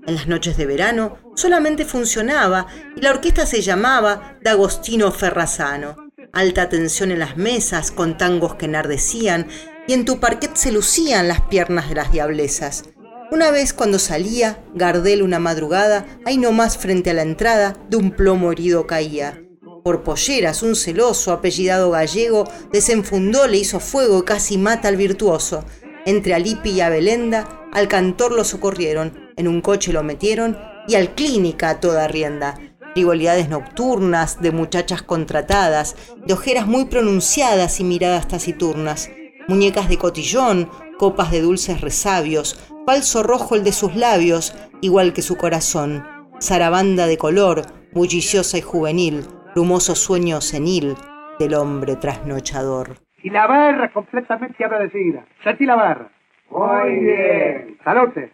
En 0.07 0.15
las 0.15 0.27
noches 0.27 0.57
de 0.57 0.65
verano 0.65 1.17
solamente 1.35 1.85
funcionaba 1.85 2.65
y 2.95 3.01
la 3.01 3.11
orquesta 3.11 3.45
se 3.45 3.61
llamaba 3.61 4.39
D'Agostino 4.41 5.11
Ferrazano. 5.11 5.95
Alta 6.33 6.69
tensión 6.69 7.11
en 7.11 7.19
las 7.19 7.37
mesas 7.37 7.91
con 7.91 8.17
tangos 8.17 8.55
que 8.55 8.65
enardecían 8.65 9.47
y 9.87 9.93
en 9.93 10.05
tu 10.05 10.19
parquet 10.19 10.55
se 10.55 10.71
lucían 10.71 11.27
las 11.27 11.41
piernas 11.41 11.89
de 11.89 11.95
las 11.95 12.11
diablesas. 12.11 12.83
Una 13.31 13.49
vez 13.49 13.73
cuando 13.73 13.97
salía, 13.97 14.61
Gardel 14.75 15.21
una 15.21 15.39
madrugada, 15.39 16.05
ahí 16.25 16.37
nomás 16.37 16.77
frente 16.77 17.11
a 17.11 17.13
la 17.13 17.21
entrada, 17.21 17.77
de 17.89 17.97
un 17.97 18.11
plomo 18.11 18.51
herido 18.51 18.85
caía. 18.87 19.41
Por 19.83 20.03
polleras, 20.03 20.61
un 20.63 20.75
celoso 20.75 21.31
apellidado 21.31 21.91
gallego 21.91 22.47
desenfundó, 22.71 23.47
le 23.47 23.57
hizo 23.57 23.79
fuego 23.79 24.19
y 24.19 24.23
casi 24.23 24.57
mata 24.57 24.89
al 24.89 24.97
virtuoso. 24.97 25.63
Entre 26.05 26.33
Alipi 26.33 26.71
y 26.71 26.81
Abelenda, 26.81 27.69
al 27.71 27.87
cantor 27.87 28.33
lo 28.33 28.43
socorrieron, 28.43 29.31
en 29.37 29.47
un 29.47 29.61
coche 29.61 29.93
lo 29.93 30.03
metieron 30.03 30.57
y 30.87 30.95
al 30.95 31.15
clínica 31.15 31.69
a 31.69 31.79
toda 31.79 32.07
rienda. 32.07 32.59
frivolidades 32.93 33.47
nocturnas, 33.47 34.41
de 34.41 34.51
muchachas 34.51 35.01
contratadas, 35.01 35.95
de 36.25 36.33
ojeras 36.33 36.67
muy 36.67 36.85
pronunciadas 36.85 37.79
y 37.79 37.85
miradas 37.85 38.27
taciturnas, 38.27 39.09
muñecas 39.51 39.89
de 39.89 39.97
cotillón, 39.97 40.69
copas 40.97 41.29
de 41.29 41.41
dulces 41.41 41.81
resabios, 41.81 42.55
falso 42.85 43.21
rojo 43.21 43.55
el 43.55 43.65
de 43.65 43.73
sus 43.73 43.97
labios, 43.97 44.55
igual 44.79 45.11
que 45.11 45.21
su 45.21 45.35
corazón, 45.35 46.05
zarabanda 46.41 47.05
de 47.05 47.17
color, 47.17 47.63
bulliciosa 47.91 48.57
y 48.57 48.61
juvenil, 48.61 49.25
brumoso 49.53 49.93
sueño 49.93 50.39
senil 50.39 50.95
del 51.37 51.55
hombre 51.55 51.97
trasnochador. 51.97 52.95
Y 53.23 53.29
la 53.29 53.45
barra 53.45 53.91
completamente 53.91 54.63
agradecida. 54.63 55.25
Sentí 55.43 55.65
la 55.65 55.75
barra. 55.75 56.09
Muy 56.49 56.99
bien. 56.99 57.77
Salute. 57.83 58.31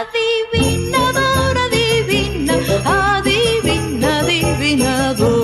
Adivinador, 0.00 1.58
adivina, 1.66 2.54
adivina, 3.18 4.20
adivinador. 4.20 5.36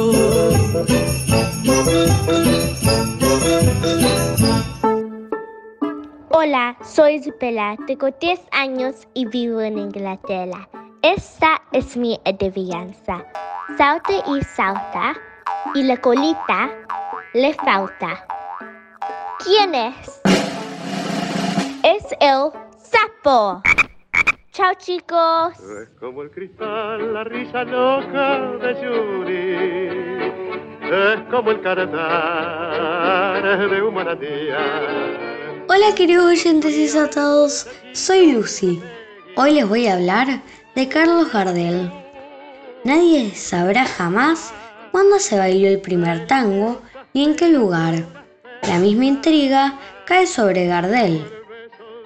Hola, 6.52 6.76
soy 6.82 7.14
Isabela, 7.14 7.78
tengo 7.86 8.10
10 8.10 8.38
años 8.52 9.08
y 9.14 9.24
vivo 9.24 9.62
en 9.62 9.78
Inglaterra. 9.78 10.68
Esta 11.00 11.62
es 11.72 11.96
mi 11.96 12.20
adivinanza. 12.26 13.24
Salta 13.78 14.12
y 14.28 14.42
salta, 14.42 15.14
y 15.74 15.82
la 15.84 15.96
colita 15.96 16.68
le 17.32 17.54
falta. 17.54 18.26
¿Quién 19.42 19.74
es? 19.74 20.20
Es 21.84 22.14
el 22.20 22.50
sapo. 22.76 23.62
Chao 24.50 24.74
chicos. 24.76 25.58
Es 25.58 25.88
como 25.98 26.20
el 26.20 26.30
cristal, 26.32 27.14
la 27.14 27.24
risa 27.24 27.64
loca 27.64 28.40
de 28.58 28.74
Yuri. 28.82 29.54
Es 30.84 31.22
como 31.30 31.50
el 31.50 31.62
cantar 31.62 33.42
de 33.70 33.80
un 33.80 33.94
manantial. 33.94 35.21
Hola 35.74 35.94
queridos 35.94 36.26
oyentes 36.26 36.76
desatados, 36.76 37.66
soy 37.94 38.32
Lucy. 38.32 38.78
Hoy 39.36 39.54
les 39.54 39.66
voy 39.66 39.86
a 39.86 39.94
hablar 39.94 40.42
de 40.74 40.86
Carlos 40.86 41.32
Gardel. 41.32 41.90
Nadie 42.84 43.34
sabrá 43.34 43.86
jamás 43.86 44.52
cuándo 44.90 45.18
se 45.18 45.38
bailó 45.38 45.68
el 45.68 45.80
primer 45.80 46.26
tango 46.26 46.82
y 47.14 47.24
en 47.24 47.36
qué 47.36 47.48
lugar. 47.48 48.04
La 48.68 48.78
misma 48.80 49.06
intriga 49.06 49.80
cae 50.04 50.26
sobre 50.26 50.66
Gardel. 50.66 51.24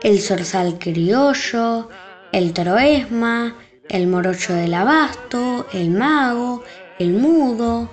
El 0.01 0.21
zorzal 0.21 0.79
criollo, 0.79 1.89
el 2.31 2.53
troesma, 2.53 3.57
el 3.89 4.07
morocho 4.07 4.53
del 4.53 4.75
abasto, 4.75 5.67
el 5.73 5.91
mago, 5.91 6.63
el 7.01 7.15
mudo. 7.15 7.91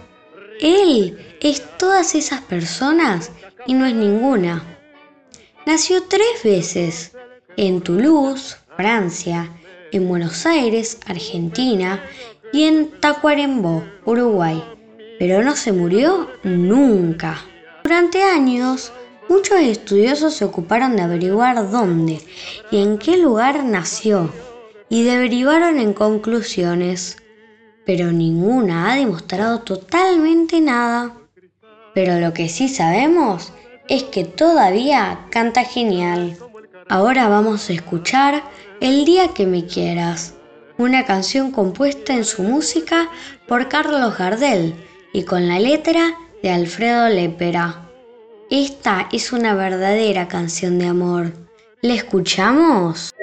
Él 0.61 1.17
es 1.41 1.63
todas 1.79 2.13
esas 2.13 2.41
personas 2.41 3.31
y 3.65 3.73
no 3.73 3.87
es 3.87 3.95
ninguna. 3.95 4.72
Nació 5.65 6.03
tres 6.09 6.43
veces, 6.43 7.13
en 7.55 7.79
Toulouse, 7.79 8.57
Francia, 8.75 9.49
en 9.93 10.09
Buenos 10.09 10.45
Aires, 10.45 10.97
Argentina, 11.05 12.03
y 12.51 12.65
en 12.65 12.99
Tacuarembó, 12.99 13.81
Uruguay, 14.03 14.61
pero 15.19 15.41
no 15.41 15.55
se 15.55 15.71
murió 15.71 16.27
nunca. 16.43 17.39
Durante 17.81 18.23
años, 18.23 18.91
muchos 19.29 19.57
estudiosos 19.61 20.33
se 20.33 20.43
ocuparon 20.43 20.97
de 20.97 21.03
averiguar 21.03 21.71
dónde 21.71 22.19
y 22.69 22.81
en 22.81 22.97
qué 22.97 23.15
lugar 23.15 23.63
nació, 23.63 24.33
y 24.89 25.03
derivaron 25.03 25.79
en 25.79 25.93
conclusiones, 25.93 27.15
pero 27.85 28.11
ninguna 28.11 28.91
ha 28.91 28.95
demostrado 28.97 29.61
totalmente 29.61 30.59
nada. 30.59 31.15
Pero 31.93 32.19
lo 32.19 32.33
que 32.33 32.49
sí 32.49 32.67
sabemos 32.67 33.53
es 33.87 34.03
que 34.03 34.23
todavía 34.23 35.19
canta 35.29 35.63
genial. 35.63 36.37
Ahora 36.89 37.27
vamos 37.27 37.69
a 37.69 37.73
escuchar 37.73 38.43
El 38.79 39.05
día 39.05 39.29
que 39.29 39.45
me 39.45 39.65
quieras, 39.65 40.37
una 40.77 41.05
canción 41.05 41.51
compuesta 41.51 42.13
en 42.13 42.25
su 42.25 42.43
música 42.43 43.09
por 43.47 43.69
Carlos 43.69 44.17
Gardel 44.17 44.73
y 45.13 45.23
con 45.23 45.47
la 45.47 45.59
letra 45.59 46.15
de 46.41 46.49
Alfredo 46.51 47.07
Lepera. 47.09 47.89
Esta 48.49 49.07
es 49.11 49.31
una 49.31 49.53
verdadera 49.55 50.27
canción 50.27 50.77
de 50.79 50.87
amor. 50.87 51.31
¿La 51.81 51.93
escuchamos? 51.93 53.13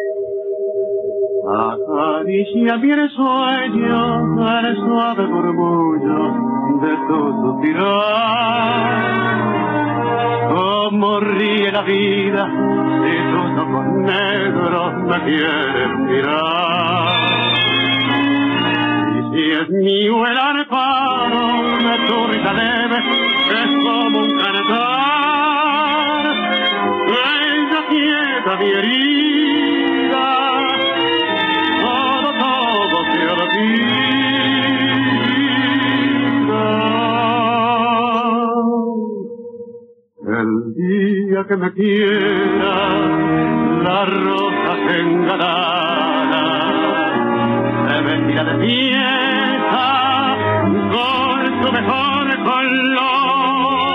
Sueño 3.16 4.49
al 4.49 4.77
suave 4.77 5.27
murmullo 5.27 6.35
de. 6.81 6.96
Cómo 10.48 11.20
ríe 11.20 11.70
la 11.72 11.83
vida 11.83 12.46
si 13.02 13.12
tus 13.30 13.50
ojos 13.62 13.87
negros 13.87 14.94
me 15.04 15.18
quieren 15.24 16.06
mirar. 16.06 17.30
Y 19.16 19.18
si 19.33 19.42
es 19.52 19.68
mío 19.70 20.26
el 20.26 20.38
amparo 20.38 21.42
de 21.78 21.94
tu 22.06 22.26
risa 22.26 22.52
leve, 22.52 22.98
es 23.50 23.70
como 23.85 24.18
un 24.20 24.33
cantar. 24.38 26.24
Ella 27.06 27.80
quieta 27.88 28.56
mi 28.59 28.68
herida, 28.70 29.30
que 41.46 41.57
me 41.57 41.72
quiera, 41.72 42.74
la 43.83 44.05
rosa 44.05 44.76
se 44.87 45.00
engalara, 45.00 46.44
se 47.88 48.03
vestirá 48.03 48.44
de 48.44 48.55
fiesta 48.66 49.87
con 50.92 51.40
su 51.62 51.72
mejor 51.72 52.26
color. 52.44 53.90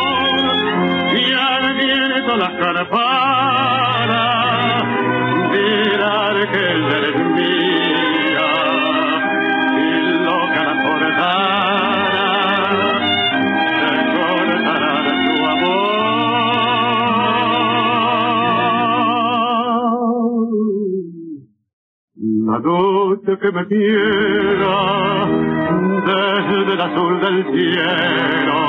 Y 1.13 1.34
al 1.34 1.73
viento 1.75 2.36
las 2.38 2.53
campanas 2.53 4.03
dirán 5.51 6.38
que 6.51 6.65
eres 6.97 7.15
mía 7.36 7.74
la 22.56 22.62
noche 22.62 23.38
que 23.38 23.52
me 23.52 23.68
quiera 23.68 25.28
desde 26.06 26.74
el 26.74 26.82
azul 26.82 27.20
del 27.20 27.44
cielo. 27.54 28.60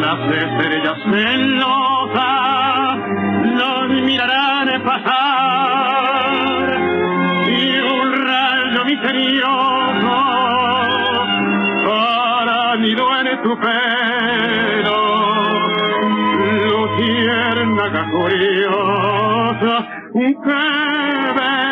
Las 0.00 0.20
estrellas 0.30 0.98
celosas 1.10 2.18
los 3.58 3.88
mirarán 4.02 4.82
pasar 4.84 6.68
y 7.48 7.78
un 7.80 8.08
rayo 8.24 8.84
misterioso 8.84 10.16
para 11.86 12.76
nido 12.76 13.04
en 13.18 13.42
tu 13.42 13.52
pelo. 13.58 15.00
Luciérnaga 16.70 18.02
curiosa 18.12 19.74
que 20.44 21.63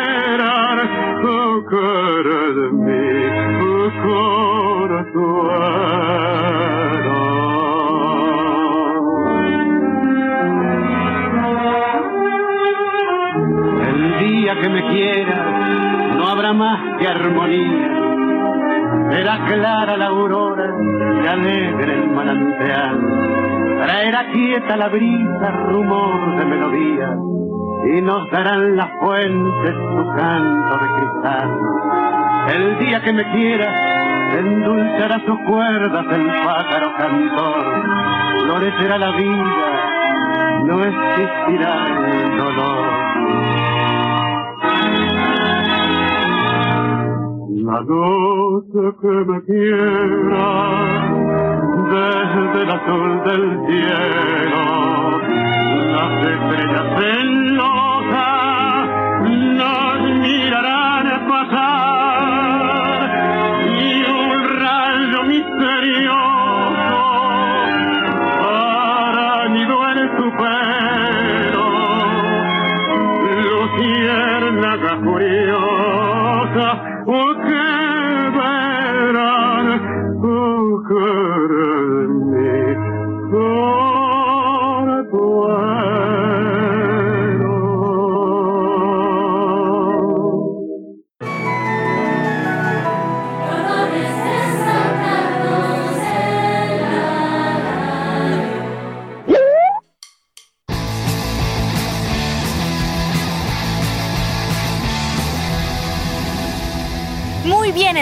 el 13.87 14.19
día 14.19 14.59
que 14.59 14.69
me 14.69 14.87
quiera 14.89 16.15
no 16.17 16.27
habrá 16.27 16.53
más 16.53 16.97
que 16.99 17.07
armonía. 17.07 17.99
Será 19.11 19.45
clara 19.45 19.95
la 19.95 20.07
aurora 20.07 20.75
y 21.23 21.27
alegre 21.27 21.93
el 21.93 22.09
manantial. 22.09 22.99
Traerá 23.77 24.31
quieta 24.31 24.75
la 24.75 24.89
brisa 24.89 25.51
rumor 25.69 26.37
de 26.37 26.45
melodía 26.45 27.17
y 27.85 28.01
nos 28.01 28.29
darán 28.31 28.75
las 28.75 28.89
fuentes 28.99 29.75
su 29.75 30.13
canto 30.15 30.77
de 30.77 30.87
cristal. 30.97 31.59
El 32.55 32.79
día 32.79 33.01
que 33.01 33.13
me 33.13 33.31
quiera, 33.31 34.37
endulzará 34.39 35.19
sus 35.25 35.39
cuerdas 35.47 36.05
el 36.11 36.27
pájaro 36.27 36.93
cantor, 36.97 37.83
florecerá 38.45 38.97
la 38.97 39.11
vida, 39.11 40.63
no 40.65 40.83
existirá 40.83 41.87
el 42.11 42.37
dolor. 42.37 42.93
La 47.65 47.79
noche 47.81 48.97
que 49.01 49.07
me 49.07 49.41
quiera 49.43 50.93
desde 51.91 52.63
el 52.63 52.69
azul 52.69 53.23
del 53.23 53.65
cielo. 53.67 55.22
Las 56.03 56.19
estrellas 56.19 56.99
celosas 56.99 58.89
nos 59.29 60.01
mirarán 60.19 60.72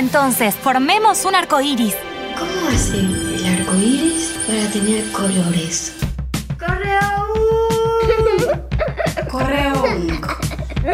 entonces, 0.01 0.55
formemos 0.55 1.25
un 1.25 1.35
arco 1.35 1.61
iris. 1.61 1.93
¿Cómo 2.37 2.67
hace 2.69 2.97
el 2.97 3.45
arco 3.45 3.75
iris 3.75 4.33
para 4.47 4.67
tener 4.71 5.11
colores? 5.11 5.93
Correo 9.29 9.83
único. 9.95 10.35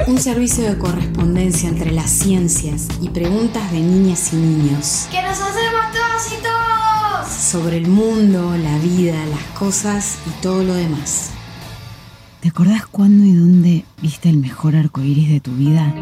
Un 0.08 0.20
servicio 0.20 0.66
de 0.70 0.78
correspondencia 0.78 1.70
entre 1.70 1.92
las 1.92 2.10
ciencias 2.10 2.88
y 3.02 3.08
preguntas 3.10 3.72
de 3.72 3.80
niñas 3.80 4.34
y 4.34 4.36
niños 4.36 5.08
¡Que 5.10 5.22
nos 5.22 5.40
hacemos 5.40 5.86
todos 5.94 6.38
y 6.38 6.44
todos! 6.44 7.34
sobre 7.34 7.78
el 7.78 7.88
mundo, 7.88 8.56
la 8.58 8.78
vida, 8.80 9.16
las 9.28 9.44
cosas 9.58 10.18
y 10.28 10.42
todo 10.42 10.64
lo 10.64 10.74
demás. 10.74 11.30
¿Te 12.42 12.50
acordás 12.50 12.86
cuándo 12.86 13.24
y 13.24 13.34
dónde 13.34 13.86
viste 14.02 14.28
el 14.30 14.38
mejor 14.38 14.76
arco 14.76 15.02
iris 15.02 15.30
de 15.30 15.40
tu 15.40 15.52
vida? 15.52 15.94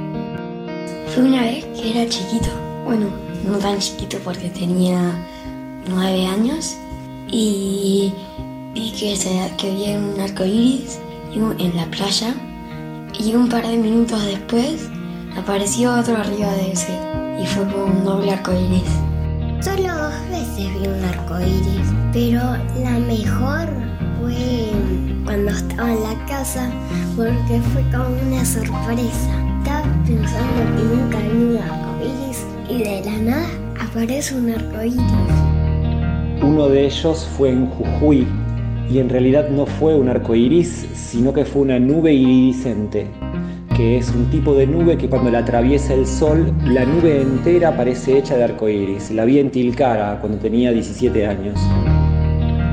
Fue 1.13 1.23
una 1.23 1.41
vez 1.43 1.65
que 1.65 1.91
era 1.91 2.09
chiquito. 2.09 2.64
Bueno, 2.85 3.07
no 3.43 3.57
tan 3.57 3.79
chiquito 3.79 4.19
porque 4.23 4.47
tenía 4.47 5.11
nueve 5.89 6.27
años. 6.27 6.77
Y 7.27 8.13
vi 8.75 8.91
que, 8.91 9.15
había 9.67 9.97
un 9.97 10.21
arco 10.21 10.45
iris 10.45 10.99
en 11.33 11.75
la 11.75 11.85
playa. 11.87 12.35
Y 13.19 13.33
un 13.33 13.49
par 13.49 13.67
de 13.67 13.77
minutos 13.77 14.23
después 14.23 14.87
apareció 15.35 15.95
otro 15.95 16.15
arriba 16.15 16.53
de 16.53 16.73
ese. 16.73 16.93
Y 17.41 17.47
fue 17.47 17.63
como 17.71 17.85
un 17.85 18.05
doble 18.05 18.31
arco 18.31 18.51
iris. 18.53 19.65
Solo 19.65 19.91
dos 19.97 20.13
veces 20.29 20.79
vi 20.79 20.87
un 20.87 21.03
arco 21.03 21.39
iris, 21.39 21.87
pero 22.13 22.39
la 22.83 22.99
mejor 22.99 23.67
fue 24.21 24.69
cuando 25.25 25.49
estaba 25.49 25.91
en 25.91 26.03
la 26.03 26.25
casa 26.27 26.69
porque 27.15 27.59
fue 27.73 27.81
como 27.89 28.15
una 28.27 28.45
sorpresa. 28.45 29.41
Estaba 29.57 29.81
pensando 30.05 30.77
que 30.77 30.83
nunca 30.83 31.17
vi 31.17 31.29
un 31.29 31.84
y 32.69 32.79
de 32.79 33.01
la 33.05 33.17
nada 33.17 33.47
aparece 33.79 34.35
un 34.35 34.49
arco 34.49 34.83
iris. 34.83 35.01
Uno 36.41 36.67
de 36.67 36.85
ellos 36.85 37.27
fue 37.37 37.49
en 37.49 37.67
Jujuy 37.67 38.27
y 38.89 38.99
en 38.99 39.09
realidad 39.09 39.49
no 39.49 39.65
fue 39.65 39.95
un 39.95 40.09
arco 40.09 40.35
iris, 40.35 40.87
sino 40.93 41.33
que 41.33 41.45
fue 41.45 41.63
una 41.63 41.79
nube 41.79 42.13
iridiscente, 42.13 43.07
que 43.75 43.97
es 43.97 44.09
un 44.09 44.29
tipo 44.29 44.53
de 44.53 44.67
nube 44.67 44.97
que 44.97 45.09
cuando 45.09 45.31
la 45.31 45.39
atraviesa 45.39 45.93
el 45.93 46.05
sol, 46.05 46.53
la 46.65 46.85
nube 46.85 47.21
entera 47.21 47.75
parece 47.75 48.17
hecha 48.17 48.35
de 48.37 48.43
arco 48.43 48.69
iris. 48.69 49.11
La 49.11 49.25
vi 49.25 49.39
en 49.39 49.51
Tilcara 49.51 50.19
cuando 50.19 50.37
tenía 50.37 50.71
17 50.71 51.25
años. 51.25 51.59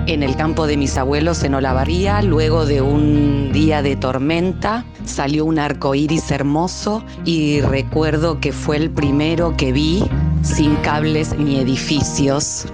En 0.07 0.23
el 0.23 0.37
campo 0.37 0.67
de 0.67 0.77
mis 0.77 0.99
abuelos 0.99 1.43
en 1.45 1.55
Olavarría, 1.55 2.23
luego 2.23 2.67
de 2.67 2.83
un 2.83 3.51
día 3.53 3.83
de 3.83 3.95
tormenta, 3.97 4.85
salió 5.05 5.45
un 5.45 5.59
arco 5.59 5.95
iris 5.95 6.31
hermoso 6.31 7.05
y 7.25 7.61
recuerdo 7.61 8.41
que 8.41 8.53
fue 8.53 8.77
el 8.77 8.91
primero 8.91 9.57
que 9.57 9.73
vi 9.73 10.05
sin 10.43 10.75
cables 10.77 11.37
ni 11.39 11.59
edificios, 11.61 12.67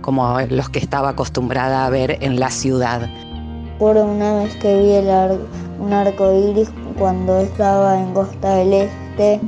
como 0.00 0.40
los 0.48 0.70
que 0.70 0.78
estaba 0.78 1.10
acostumbrada 1.10 1.84
a 1.86 1.90
ver 1.90 2.16
en 2.20 2.40
la 2.40 2.50
ciudad. 2.50 3.08
Recuerdo 3.74 4.06
una 4.06 4.34
vez 4.38 4.56
que 4.56 4.74
vi 4.82 4.92
el 4.92 5.10
ar- 5.10 5.38
un 5.78 5.92
arco 5.92 6.32
iris 6.50 6.70
cuando 6.98 7.38
estaba 7.40 8.00
en 8.00 8.14
Costa 8.14 8.56
del 8.56 8.72
Este. 8.72 9.40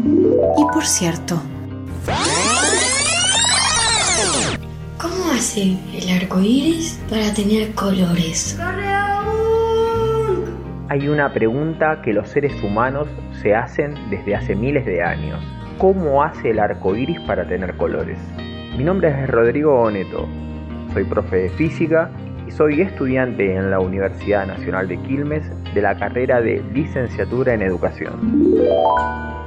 Y 0.58 0.64
por 0.72 0.84
cierto, 0.84 1.40
hace 5.34 5.76
el 5.92 6.22
arco 6.22 6.40
iris 6.40 7.02
para 7.10 7.34
tener 7.34 7.74
colores? 7.74 8.56
Hay 10.88 11.08
una 11.08 11.32
pregunta 11.32 12.00
que 12.02 12.12
los 12.12 12.28
seres 12.28 12.52
humanos 12.62 13.08
se 13.42 13.52
hacen 13.52 13.94
desde 14.10 14.36
hace 14.36 14.54
miles 14.54 14.86
de 14.86 15.02
años. 15.02 15.44
¿Cómo 15.78 16.22
hace 16.22 16.50
el 16.50 16.60
arco 16.60 16.94
iris 16.94 17.18
para 17.22 17.48
tener 17.48 17.76
colores? 17.76 18.16
Mi 18.78 18.84
nombre 18.84 19.08
es 19.08 19.28
Rodrigo 19.28 19.74
Oneto. 19.80 20.28
Soy 20.92 21.02
profe 21.02 21.36
de 21.36 21.48
física 21.50 22.10
y 22.46 22.52
soy 22.52 22.82
estudiante 22.82 23.56
en 23.56 23.72
la 23.72 23.80
Universidad 23.80 24.46
Nacional 24.46 24.86
de 24.86 24.98
Quilmes 24.98 25.50
de 25.74 25.82
la 25.82 25.96
carrera 25.96 26.40
de 26.40 26.62
licenciatura 26.72 27.54
en 27.54 27.62
educación. 27.62 28.54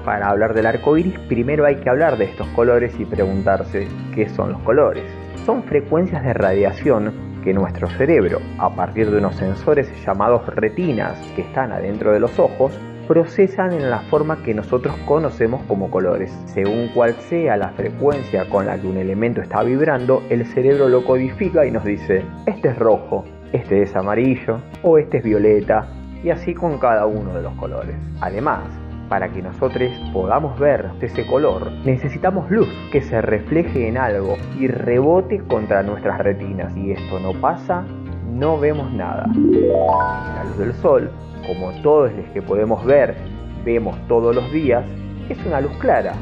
Para 0.03 0.27
hablar 0.29 0.53
del 0.53 0.65
arco 0.65 0.97
iris, 0.97 1.17
primero 1.29 1.65
hay 1.65 1.77
que 1.77 1.89
hablar 1.89 2.17
de 2.17 2.25
estos 2.25 2.47
colores 2.49 2.93
y 2.99 3.05
preguntarse 3.05 3.87
qué 4.13 4.27
son 4.27 4.51
los 4.51 4.61
colores. 4.63 5.05
Son 5.47 5.63
frecuencias 5.63 6.25
de 6.25 6.33
radiación 6.33 7.41
que 7.41 7.53
nuestro 7.53 7.87
cerebro, 7.91 8.39
a 8.59 8.75
partir 8.75 9.09
de 9.09 9.19
unos 9.19 9.37
sensores 9.37 9.89
llamados 10.05 10.45
retinas 10.47 11.17
que 11.37 11.41
están 11.43 11.71
adentro 11.71 12.11
de 12.11 12.19
los 12.19 12.37
ojos, 12.37 12.77
procesan 13.07 13.71
en 13.71 13.89
la 13.89 13.99
forma 14.09 14.43
que 14.43 14.53
nosotros 14.53 14.93
conocemos 15.05 15.63
como 15.63 15.89
colores. 15.89 16.37
Según 16.47 16.89
cuál 16.93 17.13
sea 17.13 17.55
la 17.55 17.69
frecuencia 17.69 18.49
con 18.49 18.65
la 18.65 18.77
que 18.77 18.87
un 18.87 18.97
elemento 18.97 19.41
está 19.41 19.63
vibrando, 19.63 20.21
el 20.29 20.45
cerebro 20.47 20.89
lo 20.89 21.05
codifica 21.05 21.65
y 21.65 21.71
nos 21.71 21.85
dice, 21.85 22.25
este 22.45 22.67
es 22.67 22.77
rojo, 22.77 23.23
este 23.53 23.83
es 23.83 23.95
amarillo 23.95 24.59
o 24.83 24.97
este 24.97 25.19
es 25.19 25.23
violeta, 25.23 25.87
y 26.25 26.29
así 26.29 26.53
con 26.53 26.77
cada 26.77 27.05
uno 27.05 27.33
de 27.33 27.43
los 27.43 27.53
colores. 27.53 27.95
Además, 28.19 28.67
para 29.09 29.29
que 29.29 29.41
nosotros 29.41 29.91
podamos 30.13 30.59
ver 30.59 30.89
ese 31.01 31.25
color, 31.25 31.71
necesitamos 31.85 32.49
luz 32.49 32.67
que 32.91 33.01
se 33.01 33.21
refleje 33.21 33.87
en 33.87 33.97
algo 33.97 34.37
y 34.59 34.67
rebote 34.67 35.39
contra 35.39 35.83
nuestras 35.83 36.19
retinas. 36.19 36.73
Si 36.73 36.91
esto 36.91 37.19
no 37.19 37.33
pasa, 37.33 37.83
no 38.31 38.59
vemos 38.59 38.91
nada. 38.91 39.27
La 39.33 40.43
luz 40.43 40.57
del 40.57 40.73
sol, 40.73 41.09
como 41.45 41.71
todos 41.81 42.11
los 42.13 42.25
que 42.29 42.41
podemos 42.41 42.83
ver, 42.85 43.15
vemos 43.63 43.97
todos 44.07 44.35
los 44.35 44.51
días, 44.51 44.85
es 45.29 45.43
una 45.45 45.61
luz 45.61 45.75
clara. 45.77 46.13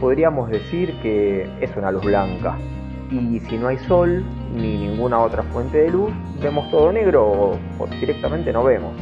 Podríamos 0.00 0.50
decir 0.50 0.94
que 1.02 1.48
es 1.60 1.76
una 1.76 1.90
luz 1.90 2.04
blanca. 2.04 2.56
Y 3.10 3.40
si 3.40 3.58
no 3.58 3.68
hay 3.68 3.76
sol 3.78 4.24
ni 4.54 4.78
ninguna 4.78 5.18
otra 5.20 5.42
fuente 5.42 5.78
de 5.78 5.90
luz, 5.90 6.10
vemos 6.40 6.70
todo 6.70 6.92
negro 6.92 7.24
o, 7.24 7.58
o 7.78 7.86
directamente 8.00 8.52
no 8.52 8.64
vemos. 8.64 8.92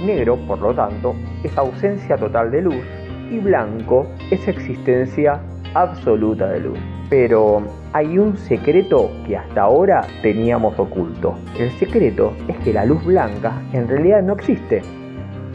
Negro, 0.00 0.36
por 0.46 0.60
lo 0.60 0.74
tanto, 0.74 1.14
es 1.42 1.56
ausencia 1.56 2.16
total 2.16 2.50
de 2.50 2.62
luz 2.62 2.84
y 3.30 3.38
blanco 3.38 4.06
es 4.30 4.46
existencia 4.48 5.40
absoluta 5.74 6.48
de 6.48 6.60
luz. 6.60 6.78
Pero 7.10 7.62
hay 7.92 8.18
un 8.18 8.36
secreto 8.36 9.10
que 9.26 9.36
hasta 9.36 9.62
ahora 9.62 10.06
teníamos 10.22 10.78
oculto. 10.78 11.38
El 11.58 11.70
secreto 11.72 12.32
es 12.48 12.56
que 12.58 12.72
la 12.72 12.84
luz 12.84 13.04
blanca 13.04 13.62
en 13.72 13.88
realidad 13.88 14.22
no 14.22 14.34
existe. 14.34 14.82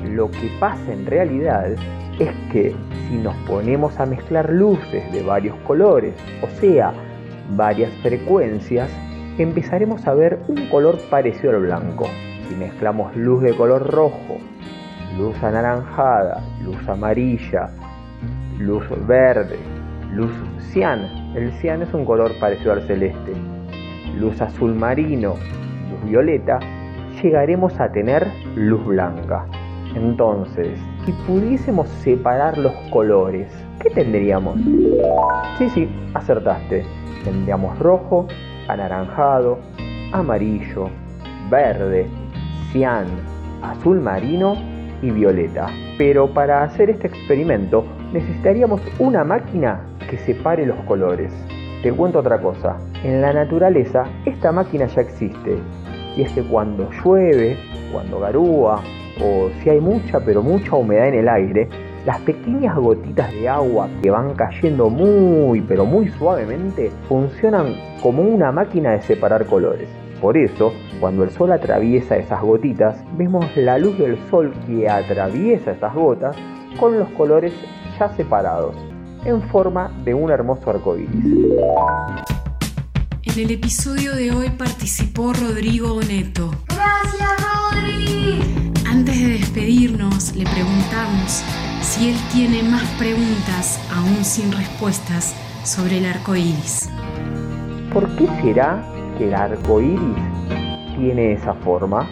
Lo 0.03 0.29
que 0.29 0.49
pasa 0.60 0.91
en 0.91 1.06
realidad 1.06 1.71
es 2.19 2.32
que 2.51 2.75
si 3.08 3.17
nos 3.17 3.36
ponemos 3.47 3.99
a 3.99 4.06
mezclar 4.06 4.49
luces 4.49 5.12
de 5.12 5.23
varios 5.23 5.56
colores, 5.60 6.13
o 6.41 6.49
sea, 6.60 6.93
varias 7.56 7.93
frecuencias, 8.01 8.89
empezaremos 9.38 10.06
a 10.08 10.13
ver 10.13 10.39
un 10.47 10.67
color 10.67 10.97
parecido 11.10 11.51
al 11.51 11.62
blanco. 11.62 12.08
Si 12.47 12.56
mezclamos 12.56 13.15
luz 13.15 13.41
de 13.41 13.56
color 13.56 13.89
rojo, 13.91 14.38
luz 15.17 15.41
anaranjada, 15.43 16.43
luz 16.63 16.88
amarilla, 16.88 17.69
luz 18.60 18.84
verde, 19.08 19.60
luz 20.12 20.32
cian, 20.71 21.34
el 21.36 21.51
cian 21.53 21.82
es 21.82 21.93
un 21.93 22.06
color 22.06 22.32
parecido 22.39 22.73
al 22.73 22.86
celeste, 22.88 23.34
luz 24.17 24.41
azul 24.41 24.75
marino, 24.75 25.36
luz 25.89 26.10
violeta, 26.10 26.60
llegaremos 27.21 27.79
a 27.79 27.91
tener 27.91 28.27
luz 28.56 28.86
blanca. 28.86 29.45
Entonces, 29.95 30.79
Si 31.06 31.12
pudiésemos 31.27 31.89
separar 31.89 32.58
los 32.58 32.73
colores, 32.89 33.47
¿qué 33.82 33.89
tendríamos? 33.89 34.58
Sí, 35.58 35.69
sí, 35.69 35.89
acertaste. 36.13 36.86
Tendríamos 37.25 37.77
rojo, 37.79 38.27
anaranjado, 38.69 39.60
amarillo, 40.13 40.89
verde, 41.49 42.08
cian, 42.73 43.05
azul 43.62 44.01
marino 44.01 44.55
y 45.01 45.12
violeta. 45.12 45.67
Pero 45.97 46.33
para 46.33 46.63
hacer 46.63 46.89
este 46.89 47.07
experimento 47.07 47.86
necesitaríamos 48.12 48.81
una 48.99 49.23
máquina 49.23 49.81
que 50.09 50.17
separe 50.17 50.65
los 50.65 50.77
colores. 50.86 51.31
Te 51.83 51.91
cuento 51.91 52.19
otra 52.19 52.41
cosa. 52.41 52.77
En 53.03 53.21
la 53.21 53.31
naturaleza 53.31 54.05
esta 54.25 54.51
máquina 54.51 54.88
ya 54.88 55.01
existe. 55.01 55.57
Y 56.17 56.23
es 56.23 56.31
que 56.33 56.43
cuando 56.43 56.89
llueve, 57.03 57.57
cuando 57.91 58.19
garúa 58.19 58.81
o 59.21 59.49
si 59.62 59.69
hay 59.69 59.79
mucha 59.79 60.19
pero 60.19 60.41
mucha 60.41 60.75
humedad 60.75 61.07
en 61.07 61.15
el 61.15 61.29
aire, 61.29 61.69
las 62.05 62.19
pequeñas 62.21 62.75
gotitas 62.75 63.31
de 63.31 63.47
agua 63.47 63.88
que 64.01 64.09
van 64.09 64.33
cayendo 64.33 64.89
muy 64.89 65.62
pero 65.62 65.86
muy 65.86 66.09
suavemente 66.09 66.91
funcionan 67.07 67.75
como 68.01 68.23
una 68.23 68.51
máquina 68.51 68.91
de 68.91 69.01
separar 69.01 69.45
colores. 69.45 70.02
Por 70.23 70.38
eso, 70.38 70.71
cuando 71.01 71.25
el 71.25 71.31
sol 71.31 71.51
atraviesa 71.51 72.15
esas 72.15 72.41
gotitas, 72.41 72.95
vemos 73.17 73.45
la 73.57 73.77
luz 73.77 73.97
del 73.97 74.17
sol 74.29 74.53
que 74.65 74.88
atraviesa 74.88 75.71
esas 75.71 75.93
gotas 75.93 76.38
con 76.79 76.97
los 76.97 77.09
colores 77.09 77.51
ya 77.99 78.07
separados, 78.15 78.73
en 79.25 79.41
forma 79.49 79.91
de 80.05 80.13
un 80.13 80.31
hermoso 80.31 80.69
arco 80.69 80.97
iris. 80.97 81.25
En 83.23 83.38
el 83.38 83.51
episodio 83.51 84.15
de 84.15 84.31
hoy 84.31 84.49
participó 84.51 85.33
Rodrigo 85.33 85.95
Oneto. 85.95 86.51
Gracias, 86.69 87.29
Rodri. 87.73 88.39
Antes 88.88 89.19
de 89.19 89.27
despedirnos, 89.27 90.38
le 90.38 90.45
preguntamos 90.45 91.43
si 91.81 92.12
él 92.12 92.17
tiene 92.31 92.63
más 92.63 92.88
preguntas, 92.97 93.77
aún 93.93 94.23
sin 94.23 94.53
respuestas, 94.53 95.36
sobre 95.65 95.97
el 95.97 96.05
arco 96.05 96.33
iris. 96.33 96.89
¿Por 97.91 98.07
qué 98.15 98.25
será 98.41 98.92
que 99.17 99.28
el 99.28 99.34
arco 99.34 99.82
iris 99.82 99.99
tiene 100.95 101.34
esa 101.34 101.54
forma? 101.54 102.08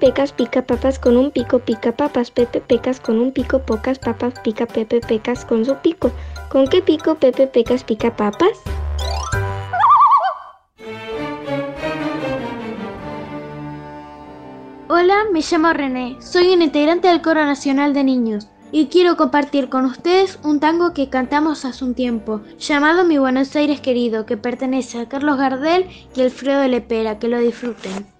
Pecas 0.00 0.32
pica 0.32 0.62
papas 0.62 0.98
con 0.98 1.18
un 1.18 1.30
pico, 1.30 1.58
pica 1.58 1.92
papas. 1.92 2.30
Pepe 2.30 2.62
Pecas 2.62 3.00
con 3.00 3.18
un 3.18 3.32
pico, 3.32 3.58
pocas 3.58 3.98
papas 3.98 4.32
pica 4.42 4.64
Pepe 4.64 5.00
Pecas 5.00 5.44
con 5.44 5.66
su 5.66 5.74
pico. 5.76 6.10
¿Con 6.48 6.68
qué 6.68 6.80
pico 6.80 7.16
Pepe 7.16 7.46
Pecas 7.46 7.84
pica 7.84 8.16
papas? 8.16 8.58
Hola, 14.88 15.26
me 15.30 15.42
llamo 15.42 15.72
René, 15.74 16.16
soy 16.20 16.54
un 16.54 16.62
integrante 16.62 17.08
del 17.08 17.20
Coro 17.20 17.44
Nacional 17.44 17.92
de 17.92 18.02
Niños 18.02 18.48
y 18.72 18.86
quiero 18.86 19.18
compartir 19.18 19.68
con 19.68 19.84
ustedes 19.84 20.38
un 20.42 20.60
tango 20.60 20.94
que 20.94 21.10
cantamos 21.10 21.66
hace 21.66 21.84
un 21.84 21.94
tiempo, 21.94 22.40
llamado 22.58 23.04
Mi 23.04 23.18
Buenos 23.18 23.54
Aires 23.54 23.82
Querido, 23.82 24.24
que 24.24 24.38
pertenece 24.38 24.98
a 24.98 25.08
Carlos 25.08 25.36
Gardel 25.36 25.86
y 26.16 26.22
Alfredo 26.22 26.66
Lepera, 26.66 27.18
que 27.18 27.28
lo 27.28 27.38
disfruten. 27.38 28.19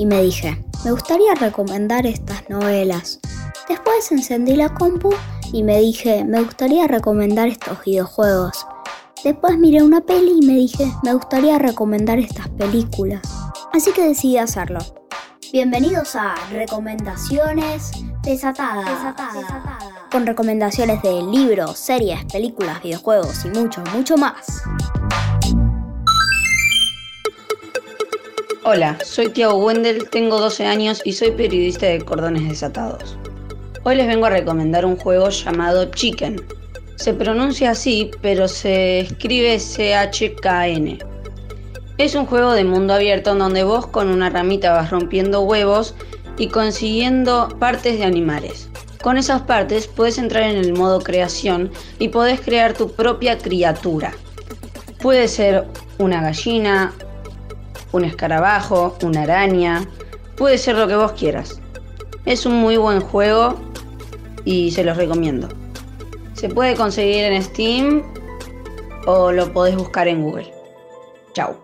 Y 0.00 0.06
me 0.06 0.22
dije, 0.22 0.64
me 0.82 0.92
gustaría 0.92 1.34
recomendar 1.34 2.06
estas 2.06 2.48
novelas. 2.48 3.20
Después 3.68 4.10
encendí 4.10 4.56
la 4.56 4.72
compu 4.72 5.10
y 5.52 5.62
me 5.62 5.78
dije, 5.78 6.24
me 6.24 6.40
gustaría 6.40 6.86
recomendar 6.86 7.48
estos 7.48 7.84
videojuegos. 7.84 8.66
Después 9.22 9.58
miré 9.58 9.82
una 9.82 10.00
peli 10.00 10.38
y 10.40 10.46
me 10.46 10.54
dije, 10.54 10.90
me 11.02 11.12
gustaría 11.12 11.58
recomendar 11.58 12.18
estas 12.18 12.48
películas. 12.48 13.20
Así 13.74 13.92
que 13.92 14.08
decidí 14.08 14.38
hacerlo. 14.38 14.78
Bienvenidos 15.52 16.16
a 16.16 16.34
Recomendaciones 16.50 17.90
Desatadas. 18.22 19.14
Con 20.10 20.24
recomendaciones 20.24 21.02
de 21.02 21.20
libros, 21.24 21.78
series, 21.78 22.24
películas, 22.24 22.82
videojuegos 22.82 23.44
y 23.44 23.48
mucho, 23.50 23.82
mucho 23.92 24.16
más. 24.16 24.59
Hola, 28.72 28.96
soy 29.04 29.30
Tiago 29.30 29.56
Wendel, 29.56 30.08
tengo 30.10 30.38
12 30.38 30.64
años 30.64 31.02
y 31.04 31.14
soy 31.14 31.32
periodista 31.32 31.86
de 31.86 32.00
Cordones 32.02 32.48
Desatados. 32.48 33.18
Hoy 33.82 33.96
les 33.96 34.06
vengo 34.06 34.26
a 34.26 34.30
recomendar 34.30 34.86
un 34.86 34.94
juego 34.94 35.28
llamado 35.28 35.86
Chicken. 35.86 36.40
Se 36.94 37.12
pronuncia 37.12 37.72
así, 37.72 38.12
pero 38.22 38.46
se 38.46 39.00
escribe 39.00 39.58
CHKN. 39.58 40.98
Es 41.98 42.14
un 42.14 42.26
juego 42.26 42.52
de 42.52 42.62
mundo 42.62 42.94
abierto 42.94 43.32
en 43.32 43.40
donde 43.40 43.64
vos 43.64 43.88
con 43.88 44.08
una 44.08 44.30
ramita 44.30 44.72
vas 44.72 44.92
rompiendo 44.92 45.40
huevos 45.40 45.96
y 46.38 46.46
consiguiendo 46.46 47.48
partes 47.58 47.98
de 47.98 48.04
animales. 48.04 48.68
Con 49.02 49.18
esas 49.18 49.42
partes 49.42 49.88
puedes 49.88 50.16
entrar 50.16 50.44
en 50.44 50.58
el 50.58 50.74
modo 50.74 51.00
creación 51.00 51.72
y 51.98 52.10
podés 52.10 52.40
crear 52.40 52.74
tu 52.74 52.92
propia 52.92 53.36
criatura. 53.36 54.12
Puede 55.00 55.26
ser 55.26 55.64
una 55.98 56.22
gallina, 56.22 56.94
un 57.92 58.04
escarabajo, 58.04 58.96
una 59.02 59.22
araña, 59.22 59.86
puede 60.36 60.58
ser 60.58 60.76
lo 60.76 60.86
que 60.86 60.96
vos 60.96 61.12
quieras. 61.12 61.60
Es 62.24 62.46
un 62.46 62.54
muy 62.54 62.76
buen 62.76 63.00
juego 63.00 63.54
y 64.44 64.70
se 64.70 64.84
los 64.84 64.96
recomiendo. 64.96 65.48
Se 66.34 66.48
puede 66.48 66.74
conseguir 66.74 67.24
en 67.24 67.42
Steam 67.42 68.02
o 69.06 69.32
lo 69.32 69.52
podés 69.52 69.76
buscar 69.76 70.08
en 70.08 70.22
Google. 70.22 70.52
Chao. 71.32 71.56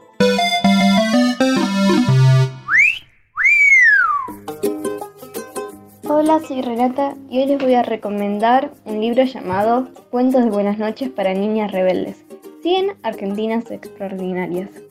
Hola, 6.09 6.41
soy 6.47 6.63
Renata 6.63 7.15
y 7.29 7.41
hoy 7.41 7.47
les 7.47 7.59
voy 7.59 7.75
a 7.75 7.83
recomendar 7.83 8.73
un 8.85 9.01
libro 9.01 9.25
llamado 9.25 9.89
Cuentos 10.11 10.45
de 10.45 10.51
Buenas 10.51 10.79
noches 10.79 11.11
para 11.11 11.35
Niñas 11.35 11.73
Rebeldes. 11.73 12.25
100 12.63 12.97
Argentinas 13.03 13.71
Extraordinarias. 13.71 14.86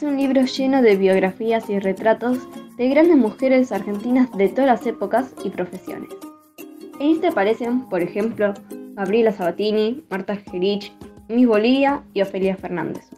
Es 0.00 0.04
un 0.04 0.16
libro 0.16 0.40
lleno 0.46 0.80
de 0.80 0.96
biografías 0.96 1.68
y 1.68 1.78
retratos 1.78 2.38
de 2.78 2.88
grandes 2.88 3.18
mujeres 3.18 3.70
argentinas 3.70 4.32
de 4.32 4.48
todas 4.48 4.64
las 4.64 4.86
épocas 4.86 5.34
y 5.44 5.50
profesiones. 5.50 6.08
En 6.98 7.10
este 7.10 7.26
aparecen, 7.26 7.86
por 7.90 8.00
ejemplo, 8.00 8.54
Gabriela 8.94 9.30
Sabatini, 9.30 10.02
Marta 10.08 10.36
Gerich, 10.36 10.90
Miss 11.28 11.46
Bolivia 11.46 12.02
y 12.14 12.22
Ofelia 12.22 12.56
Fernández. 12.56 13.10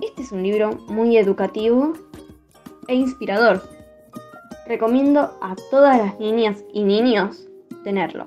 Este 0.00 0.22
es 0.22 0.32
un 0.32 0.42
libro 0.42 0.80
muy 0.88 1.16
educativo 1.16 1.92
e 2.88 2.96
inspirador. 2.96 3.62
Recomiendo 4.66 5.38
a 5.40 5.54
todas 5.70 5.96
las 5.96 6.18
niñas 6.18 6.64
y 6.72 6.82
niños 6.82 7.46
tenerlo. 7.84 8.26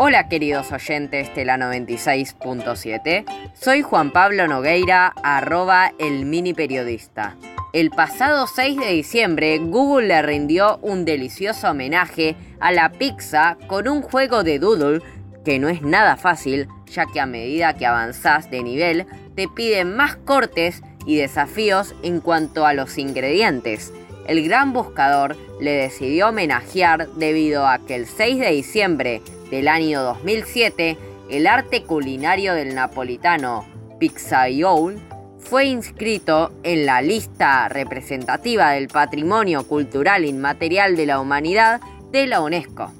Hola 0.00 0.28
queridos 0.28 0.70
oyentes 0.70 1.34
de 1.34 1.44
la 1.44 1.56
96.7, 1.56 3.24
soy 3.52 3.82
Juan 3.82 4.12
Pablo 4.12 4.46
Nogueira, 4.46 5.12
arroba 5.24 5.92
el 5.98 6.24
mini 6.24 6.54
periodista. 6.54 7.34
El 7.72 7.90
pasado 7.90 8.46
6 8.46 8.78
de 8.78 8.92
diciembre, 8.92 9.58
Google 9.58 10.06
le 10.06 10.22
rindió 10.22 10.78
un 10.82 11.04
delicioso 11.04 11.70
homenaje 11.70 12.36
a 12.60 12.70
la 12.70 12.92
pizza 12.92 13.58
con 13.66 13.88
un 13.88 14.02
juego 14.02 14.44
de 14.44 14.60
doodle 14.60 15.02
que 15.44 15.58
no 15.58 15.68
es 15.68 15.82
nada 15.82 16.16
fácil, 16.16 16.68
ya 16.86 17.06
que 17.12 17.18
a 17.18 17.26
medida 17.26 17.74
que 17.74 17.84
avanzás 17.84 18.52
de 18.52 18.62
nivel, 18.62 19.04
te 19.34 19.48
piden 19.48 19.96
más 19.96 20.14
cortes 20.14 20.80
y 21.06 21.16
desafíos 21.16 21.96
en 22.04 22.20
cuanto 22.20 22.66
a 22.66 22.72
los 22.72 22.98
ingredientes. 22.98 23.92
El 24.28 24.46
gran 24.46 24.74
buscador 24.74 25.36
le 25.58 25.72
decidió 25.72 26.28
homenajear 26.28 27.08
debido 27.14 27.66
a 27.66 27.78
que 27.78 27.94
el 27.94 28.06
6 28.06 28.38
de 28.38 28.50
diciembre 28.50 29.22
del 29.50 29.68
año 29.68 30.02
2007, 30.02 30.98
el 31.30 31.46
arte 31.46 31.82
culinario 31.84 32.52
del 32.52 32.74
napolitano 32.74 33.64
Pizzaiolo 33.98 35.00
fue 35.38 35.64
inscrito 35.64 36.52
en 36.62 36.84
la 36.84 37.00
lista 37.00 37.70
representativa 37.70 38.72
del 38.72 38.88
Patrimonio 38.88 39.66
Cultural 39.66 40.26
Inmaterial 40.26 40.94
de 40.94 41.06
la 41.06 41.20
Humanidad 41.20 41.80
de 42.12 42.26
la 42.26 42.42
UNESCO. 42.42 42.92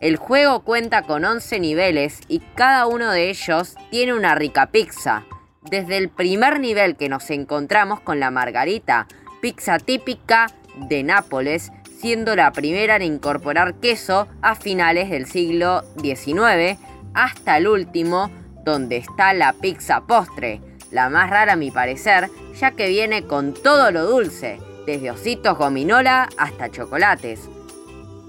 El 0.00 0.16
juego 0.16 0.60
cuenta 0.60 1.02
con 1.02 1.26
11 1.26 1.60
niveles 1.60 2.20
y 2.28 2.38
cada 2.54 2.86
uno 2.86 3.12
de 3.12 3.28
ellos 3.28 3.76
tiene 3.90 4.14
una 4.14 4.34
rica 4.34 4.70
pizza. 4.70 5.24
Desde 5.68 5.98
el 5.98 6.08
primer 6.08 6.60
nivel 6.60 6.96
que 6.96 7.10
nos 7.10 7.28
encontramos 7.28 8.00
con 8.00 8.20
la 8.20 8.30
margarita, 8.30 9.06
pizza 9.42 9.78
típica 9.78 10.46
de 10.76 11.02
Nápoles, 11.02 11.72
siendo 11.98 12.36
la 12.36 12.52
primera 12.52 12.96
en 12.96 13.02
incorporar 13.02 13.74
queso 13.74 14.28
a 14.40 14.54
finales 14.54 15.10
del 15.10 15.26
siglo 15.26 15.82
XIX, 16.00 16.78
hasta 17.14 17.58
el 17.58 17.68
último, 17.68 18.30
donde 18.64 18.96
está 18.96 19.32
la 19.32 19.52
pizza 19.52 20.00
postre, 20.02 20.60
la 20.90 21.08
más 21.10 21.30
rara 21.30 21.52
a 21.54 21.56
mi 21.56 21.70
parecer, 21.70 22.28
ya 22.58 22.72
que 22.72 22.88
viene 22.88 23.24
con 23.24 23.54
todo 23.54 23.90
lo 23.90 24.06
dulce, 24.06 24.58
desde 24.86 25.10
ositos 25.10 25.58
gominola 25.58 26.28
hasta 26.36 26.70
chocolates. 26.70 27.48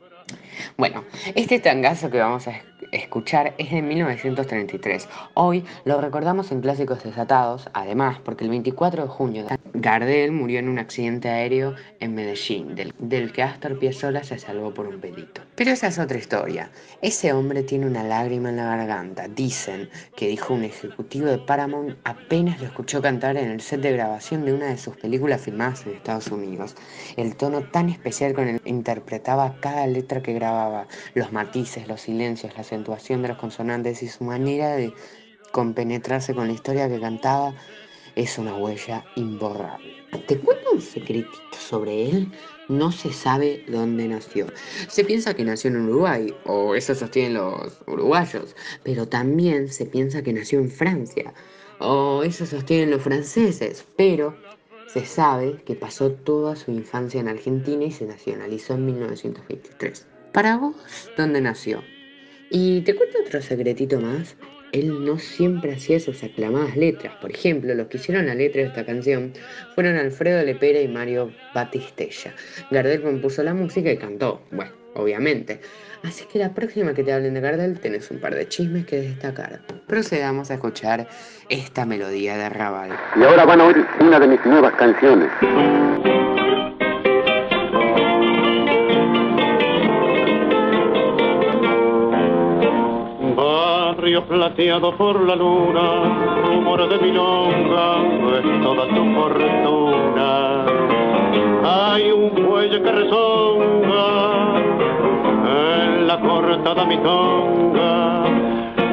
Bueno, 0.77 1.05
este 1.35 1.61
tangazo 1.61 2.11
que 2.11 2.19
vamos 2.19 2.47
a 2.49 2.53
escuchar 2.93 3.55
es 3.59 3.71
de 3.71 3.83
1933. 3.83 5.09
Hoy 5.35 5.65
lo 5.85 6.01
recordamos 6.01 6.53
en 6.53 6.61
Clásicos 6.61 7.03
Desatados, 7.03 7.69
además 7.73 8.19
porque 8.25 8.45
el 8.45 8.51
24 8.51 9.03
de 9.03 9.09
junio 9.09 9.47
Gardel 9.75 10.33
murió 10.33 10.59
en 10.59 10.69
un 10.69 10.79
accidente 10.79 11.29
aéreo 11.29 11.75
en 12.01 12.15
Medellín, 12.15 12.75
del, 12.75 13.33
que 13.33 13.43
Astor 13.43 13.79
Piazzolla 13.79 14.25
se 14.25 14.39
salvó 14.39 14.73
por 14.73 14.87
un 14.87 15.01
pelito. 15.01 15.43
Pero 15.55 15.71
esa 15.71 15.89
es 15.89 15.99
otra 15.99 16.19
historia. 16.19 16.71
Ese 17.03 17.33
hombre 17.33 17.63
tiene 17.63 17.87
una 17.87 18.03
lágrima 18.03 18.51
en 18.51 18.57
la 18.57 18.77
garganta. 18.77 19.29
Dicen 19.29 19.89
que 20.17 20.29
dijo 20.29 20.55
un 20.55 20.65
ejecutivo 20.65 21.27
de 21.27 21.39
Paramount 21.39 21.97
apenas 22.05 22.61
lo 22.61 22.67
escuchó 22.67 23.03
cantar 23.03 23.37
en 23.37 23.51
el 23.51 23.61
set 23.61 23.81
de 23.81 23.93
grabación 23.93 24.45
de 24.45 24.53
una 24.55 24.67
de 24.67 24.79
sus 24.79 24.97
películas 24.97 25.41
filmadas 25.41 25.87
en 25.87 25.95
Estados 25.95 26.29
Unidos. 26.29 26.75
El 27.17 27.37
tono 27.37 27.63
tan 27.63 27.89
especial 27.89 28.33
con 28.35 28.49
el 28.49 28.61
que 28.61 28.71
interpretaba 28.71 29.57
cada 29.61 29.87
letra 29.87 30.23
que 30.23 30.33
grababa, 30.33 30.87
los 31.15 31.33
matices, 31.33 31.89
los 31.89 32.01
silencios, 32.01 32.57
la 32.57 32.65
acentuación 32.77 33.23
de 33.23 33.29
los 33.29 33.39
consonantes 33.39 34.03
y 34.03 34.09
su 34.09 34.25
manera 34.25 34.77
de 34.77 34.93
compenetrarse 35.51 36.35
con 36.35 36.49
la 36.49 36.53
historia 36.53 36.89
que 36.89 37.01
cantaba 37.01 37.55
es 38.15 38.39
una 38.39 38.55
huella 38.57 39.05
imborrable. 39.17 39.95
Te 40.27 40.39
cuento 40.39 40.73
un 40.73 40.81
secretito 40.81 41.57
sobre 41.59 42.11
él. 42.11 42.33
No 42.69 42.91
se 42.91 43.13
sabe 43.13 43.65
dónde 43.69 44.09
nació. 44.09 44.47
Se 44.89 45.05
piensa 45.05 45.35
que 45.35 45.45
nació 45.45 45.71
en 45.71 45.89
Uruguay, 45.89 46.35
o 46.45 46.75
eso 46.75 46.95
sostienen 46.95 47.35
los 47.35 47.81
uruguayos, 47.87 48.57
pero 48.83 49.07
también 49.07 49.69
se 49.69 49.87
piensa 49.87 50.23
que 50.23 50.33
nació 50.33 50.59
en 50.59 50.71
Francia, 50.71 51.33
o 51.79 52.23
eso 52.23 52.45
sostienen 52.45 52.91
los 52.91 53.03
franceses, 53.03 53.85
pero 53.97 54.35
se 54.89 55.05
sabe 55.05 55.63
que 55.65 55.75
pasó 55.75 56.11
toda 56.11 56.57
su 56.57 56.71
infancia 56.71 57.21
en 57.21 57.29
Argentina 57.29 57.85
y 57.85 57.93
se 57.93 58.07
nacionalizó 58.07 58.75
en 58.75 58.87
1923. 58.87 60.07
Para 60.33 60.57
vos, 60.57 60.77
¿dónde 61.17 61.41
nació? 61.41 61.83
Y 62.51 62.83
te 62.83 62.95
cuento 62.95 63.19
otro 63.27 63.41
secretito 63.43 64.01
más. 64.01 64.37
Él 64.73 65.05
no 65.05 65.19
siempre 65.19 65.73
hacía 65.73 65.97
esas 65.97 66.23
aclamadas 66.23 66.77
letras. 66.77 67.15
Por 67.21 67.31
ejemplo, 67.31 67.75
los 67.75 67.87
que 67.87 67.97
hicieron 67.97 68.27
la 68.27 68.35
letra 68.35 68.63
de 68.63 68.69
esta 68.69 68.85
canción 68.85 69.33
fueron 69.75 69.97
Alfredo 69.97 70.45
Lepera 70.45 70.81
y 70.81 70.89
Mario 70.89 71.33
Batistella. 71.55 72.35
Gardel 72.71 73.03
compuso 73.03 73.43
la 73.43 73.55
música 73.55 73.91
y 73.91 73.97
cantó, 73.97 74.43
bueno, 74.51 74.73
obviamente. 74.95 75.61
Así 76.03 76.25
que 76.27 76.39
la 76.39 76.53
próxima 76.53 76.95
que 76.95 77.03
te 77.03 77.13
hablen 77.13 77.35
de 77.35 77.41
Gardel 77.41 77.81
tenés 77.81 78.11
un 78.11 78.19
par 78.19 78.35
de 78.35 78.47
chismes 78.49 78.87
que 78.87 79.01
destacar. 79.01 79.61
Procedamos 79.87 80.51
a 80.51 80.55
escuchar 80.55 81.09
esta 81.49 81.87
melodía 81.87 82.37
de 82.37 82.49
Raval. 82.51 82.91
Y 83.19 83.23
ahora 83.23 83.45
van 83.45 83.61
a 83.61 83.67
oír 83.67 83.87
una 84.01 84.21
de 84.21 84.29
mis 84.29 84.45
nuevas 84.45 84.75
canciones. 84.75 85.31
Plateado 94.29 94.97
por 94.97 95.21
la 95.21 95.37
luna, 95.37 96.43
rumor 96.47 96.89
de 96.89 96.99
milonga, 96.99 97.97
es 98.39 98.63
toda 98.63 98.89
tu 98.89 99.15
fortuna. 99.15 100.65
Hay 101.65 102.11
un 102.11 102.31
cuello 102.31 102.83
que 102.83 102.93
rezonga 102.93 104.07
en 105.45 106.07
la 106.07 106.21
cortada 106.21 106.85
mitonga, 106.85 108.25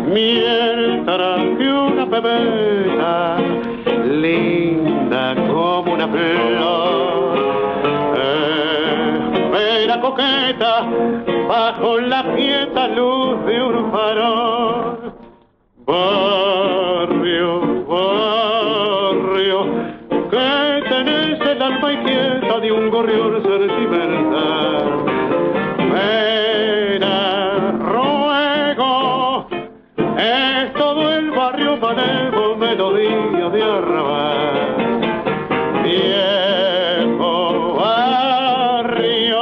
mientras 0.08 1.40
que 1.58 1.74
una 1.74 2.06
pebeta 2.06 3.38
linda 4.06 5.36
como 5.48 5.94
una 5.94 6.08
flor. 6.08 7.34
Espera 9.34 10.02
coqueta 10.02 10.86
bajo 11.48 12.00
la 12.00 12.24
quieta 12.36 12.88
luz 12.90 13.46
de 13.46 13.64
un 13.64 13.92
farol. 13.92 15.03
Barrio, 15.86 17.62
barrio, 17.86 19.66
que 20.32 20.84
tenés 20.88 21.42
el 21.42 21.62
alma 21.62 21.92
inquieta 21.92 22.60
de 22.62 22.72
un 22.72 22.90
gorrión 22.90 23.44
sentimental. 23.44 25.04
Pena, 25.92 27.18
ruego, 27.80 29.46
es 30.18 30.74
todo 30.76 31.12
el 31.12 31.32
barrio 31.32 31.76
manejo, 31.76 32.56
melodía 32.56 33.50
de 33.50 33.64
arrabal. 33.64 34.54
Viejo 35.84 37.34
barrio, 37.76 39.40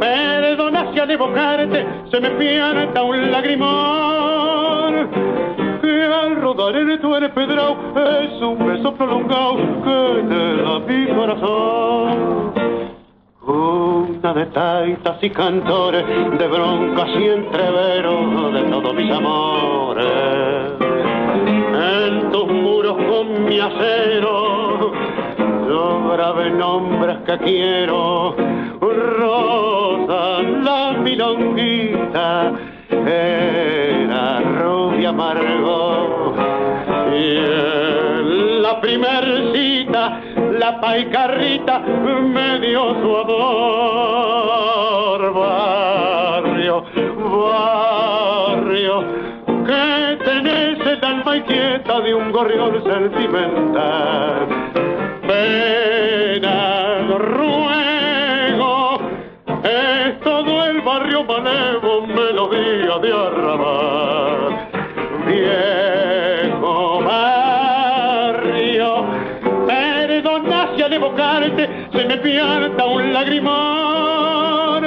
perdona 0.00 0.92
si 0.92 0.98
al 0.98 1.10
evocarte 1.12 1.86
se 2.10 2.20
me 2.20 2.30
pianta 2.30 3.02
un 3.04 3.21
un 9.12 9.28
beso 9.28 9.32
prolongado 9.32 9.56
que 9.84 10.22
te 10.28 10.62
da 10.62 10.78
mi 10.80 11.06
corazón. 11.14 12.52
Una 13.44 14.32
de 14.34 14.46
taitas 14.46 15.22
y 15.22 15.30
cantores, 15.30 16.04
de 16.38 16.46
broncas 16.48 17.08
y 17.18 17.24
entreveros 17.24 18.54
de 18.54 18.62
todos 18.70 18.94
mis 18.94 19.10
amores. 19.10 20.06
En 22.00 22.30
tus 22.30 22.46
muros 22.46 22.96
con 22.96 23.44
mi 23.44 23.58
acero, 23.58 24.92
yo 25.68 26.08
grabé 26.12 26.50
nombres 26.50 27.18
que 27.26 27.38
quiero. 27.38 28.36
Rosa, 28.80 30.42
la 30.42 30.92
milonguita, 30.92 32.52
era 32.90 34.40
rubia 34.40 35.08
amargo. 35.10 36.34
En 37.14 38.62
la 38.62 38.80
primer 38.80 39.52
cita, 39.52 40.20
la 40.58 40.80
paicarrita 40.80 41.80
me 41.80 42.58
dio 42.60 42.94
su 43.02 43.16
amor. 43.16 44.52
Barrio, 45.34 46.84
barrio, 47.50 49.04
que 49.66 50.18
tenés 50.24 50.78
el 50.86 51.04
alma 51.04 51.36
inquieta 51.36 52.00
de 52.00 52.14
un 52.14 52.32
gorrión 52.32 52.82
sentimental. 52.82 54.46
Pena, 55.26 56.98
ruego, 57.18 59.00
es 59.64 60.18
todo 60.20 60.64
el 60.64 60.80
barrio 60.80 61.24
manevo, 61.24 62.06
melodía 62.06 62.98
de 62.98 63.12
arrabal. 63.12 64.11
Me 72.12 72.18
pianta 72.18 72.84
un 72.84 73.12
lagrimón 73.12 74.82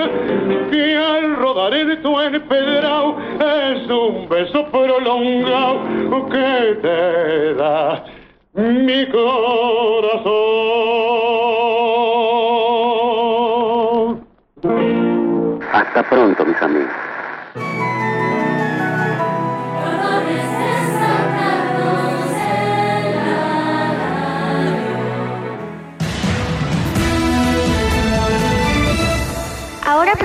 que 0.69 0.95
al 0.95 1.35
rodar 1.37 1.73
en 1.73 2.01
tu 2.03 2.19
empedrado 2.19 3.17
es 3.39 3.89
un 3.89 4.29
beso 4.29 4.63
prolongado 4.67 5.79
que 6.29 6.77
te 6.83 7.53
da 7.55 8.03
mi 8.53 9.07
corazón. 9.07 10.35
Hasta 15.73 16.03
pronto, 16.03 16.45
mis 16.45 16.61
amigos. 16.61 16.91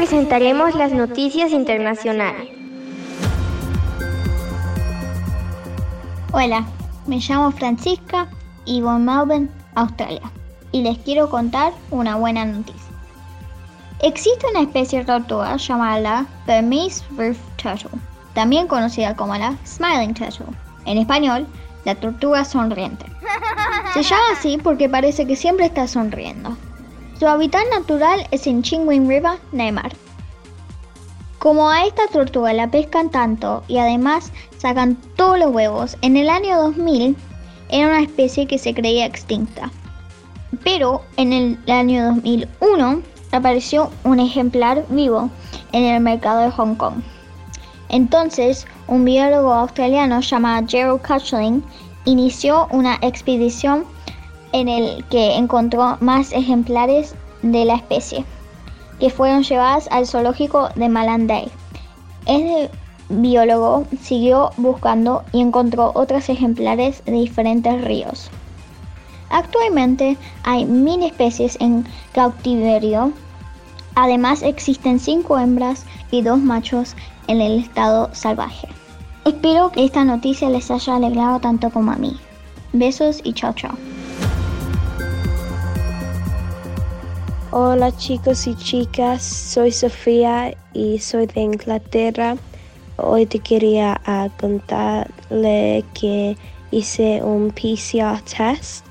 Presentaremos 0.00 0.74
las 0.76 0.92
noticias 0.92 1.50
internacionales. 1.50 2.48
Hola, 6.32 6.64
me 7.06 7.18
llamo 7.18 7.52
Francisca 7.52 8.26
y 8.64 8.76
vivo 8.76 8.96
en 8.96 9.04
Melbourne, 9.04 9.50
Australia, 9.74 10.22
y 10.72 10.80
les 10.80 10.96
quiero 11.00 11.28
contar 11.28 11.74
una 11.90 12.16
buena 12.16 12.46
noticia. 12.46 12.80
Existe 14.00 14.46
una 14.50 14.62
especie 14.62 15.00
de 15.00 15.04
tortuga 15.04 15.54
llamada 15.58 16.24
Burmese 16.46 17.04
Roof 17.18 17.36
Turtle, 17.56 18.00
también 18.32 18.68
conocida 18.68 19.14
como 19.14 19.36
la 19.36 19.54
Smiling 19.66 20.14
Turtle. 20.14 20.46
En 20.86 20.96
español, 20.96 21.46
la 21.84 21.94
tortuga 21.94 22.46
sonriente. 22.46 23.04
Se 23.92 24.02
llama 24.02 24.22
así 24.32 24.56
porque 24.56 24.88
parece 24.88 25.26
que 25.26 25.36
siempre 25.36 25.66
está 25.66 25.86
sonriendo. 25.86 26.56
Su 27.20 27.28
hábitat 27.28 27.64
natural 27.70 28.26
es 28.30 28.46
en 28.46 28.62
Chingwing 28.62 29.06
River, 29.06 29.38
Neymar. 29.52 29.92
Como 31.38 31.68
a 31.68 31.84
esta 31.84 32.06
tortuga 32.06 32.54
la 32.54 32.70
pescan 32.70 33.10
tanto 33.10 33.62
y 33.68 33.76
además 33.76 34.32
sacan 34.56 34.96
todos 35.16 35.38
los 35.38 35.50
huevos, 35.50 35.98
en 36.00 36.16
el 36.16 36.30
año 36.30 36.56
2000 36.56 37.14
era 37.68 37.88
una 37.88 38.00
especie 38.00 38.46
que 38.46 38.56
se 38.56 38.72
creía 38.72 39.04
extinta. 39.04 39.70
Pero 40.64 41.02
en 41.18 41.34
el 41.34 41.58
año 41.70 42.06
2001 42.06 43.02
apareció 43.32 43.90
un 44.04 44.18
ejemplar 44.18 44.86
vivo 44.88 45.28
en 45.72 45.84
el 45.84 46.00
mercado 46.00 46.40
de 46.40 46.50
Hong 46.52 46.74
Kong. 46.76 47.02
Entonces, 47.90 48.66
un 48.86 49.04
biólogo 49.04 49.52
australiano 49.52 50.22
llamado 50.22 50.66
Gerald 50.66 51.02
Cutchling 51.06 51.62
inició 52.06 52.66
una 52.70 52.94
expedición 53.02 53.84
en 54.52 54.68
el 54.68 55.04
que 55.06 55.36
encontró 55.36 55.96
más 56.00 56.32
ejemplares 56.32 57.14
de 57.42 57.64
la 57.64 57.74
especie, 57.74 58.24
que 58.98 59.10
fueron 59.10 59.42
llevadas 59.42 59.88
al 59.90 60.06
zoológico 60.06 60.68
de 60.74 60.88
Malanday. 60.88 61.50
Este 62.26 62.70
biólogo 63.08 63.86
siguió 64.00 64.50
buscando 64.56 65.24
y 65.32 65.40
encontró 65.40 65.92
otros 65.94 66.28
ejemplares 66.28 67.02
de 67.04 67.12
diferentes 67.12 67.84
ríos. 67.84 68.30
Actualmente 69.30 70.16
hay 70.42 70.64
mil 70.64 71.02
especies 71.02 71.56
en 71.60 71.86
cautiverio. 72.12 73.12
Además 73.94 74.42
existen 74.42 74.98
cinco 74.98 75.38
hembras 75.38 75.84
y 76.10 76.22
dos 76.22 76.38
machos 76.38 76.94
en 77.26 77.40
el 77.40 77.60
estado 77.60 78.10
salvaje. 78.12 78.68
Espero 79.24 79.70
que 79.70 79.84
esta 79.84 80.04
noticia 80.04 80.50
les 80.50 80.70
haya 80.70 80.96
alegrado 80.96 81.40
tanto 81.40 81.70
como 81.70 81.92
a 81.92 81.96
mí. 81.96 82.16
Besos 82.72 83.20
y 83.22 83.32
chao 83.32 83.52
chao. 83.52 83.76
Hola 87.52 87.90
chicos 87.96 88.46
y 88.46 88.54
chicas, 88.54 89.24
soy 89.24 89.72
Sofía 89.72 90.56
y 90.72 91.00
soy 91.00 91.26
de 91.26 91.40
Inglaterra. 91.40 92.36
Hoy 92.96 93.26
te 93.26 93.40
quería 93.40 94.00
ah, 94.06 94.28
contarle 94.38 95.84
que 95.92 96.36
hice 96.70 97.20
un 97.24 97.50
PCR 97.50 98.20
test 98.22 98.86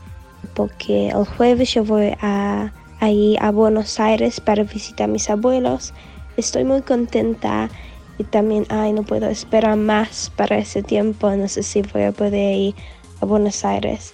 porque 0.56 1.08
el 1.08 1.24
jueves 1.24 1.74
yo 1.74 1.86
voy 1.86 2.14
a, 2.20 2.74
a 3.00 3.52
Buenos 3.52 3.98
Aires 3.98 4.42
para 4.42 4.64
visitar 4.64 5.06
a 5.06 5.14
mis 5.14 5.30
abuelos. 5.30 5.94
Estoy 6.36 6.66
muy 6.66 6.82
contenta 6.82 7.70
Y 8.18 8.26
también, 8.26 8.66
ay, 8.68 8.92
no 8.92 9.04
puedo 9.04 9.30
esperar 9.30 9.78
más 9.78 10.34
para 10.36 10.58
ese 10.58 10.84
tiempo, 10.84 11.34
no 11.34 11.48
sé 11.48 11.64
si 11.64 11.82
voy 11.82 12.04
a 12.04 12.12
poder 12.12 12.58
ir 12.58 12.76
a 13.22 13.26
Buenos 13.26 13.64
Aires. 13.64 14.14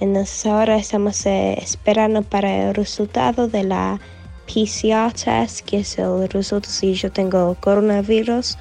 Entonces 0.00 0.46
ahora 0.46 0.76
estamos 0.76 1.24
eh, 1.26 1.58
esperando 1.60 2.22
para 2.22 2.68
el 2.68 2.74
resultado 2.74 3.48
de 3.48 3.64
la 3.64 4.00
PCR 4.46 5.12
test, 5.12 5.60
que 5.60 5.78
es 5.78 5.98
el 5.98 6.28
resultado 6.28 6.72
si 6.72 6.94
yo 6.94 7.10
tengo 7.10 7.56
coronavirus 7.60 8.56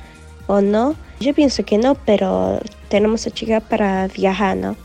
o 0.48 0.62
no. 0.62 0.96
Yo 1.20 1.34
pienso 1.34 1.66
que 1.66 1.78
no, 1.78 1.96
pero 1.96 2.60
tenemos 2.90 3.26
que 3.26 3.32
checar 3.32 3.62
para 3.62 4.08
viajar, 4.08 4.58
¿no? 4.58 4.76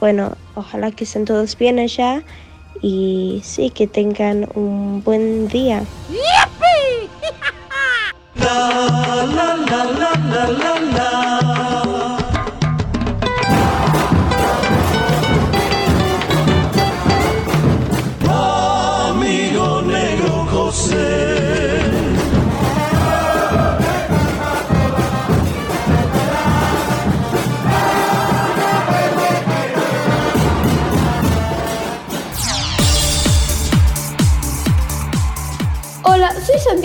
Bueno, 0.00 0.36
ojalá 0.54 0.90
que 0.90 1.04
estén 1.04 1.24
todos 1.24 1.56
bien 1.56 1.78
allá 1.78 2.22
y 2.82 3.40
sí, 3.44 3.70
que 3.70 3.86
tengan 3.86 4.48
un 4.54 5.02
buen 5.02 5.48
día. 5.48 5.84
Amigo 6.08 6.22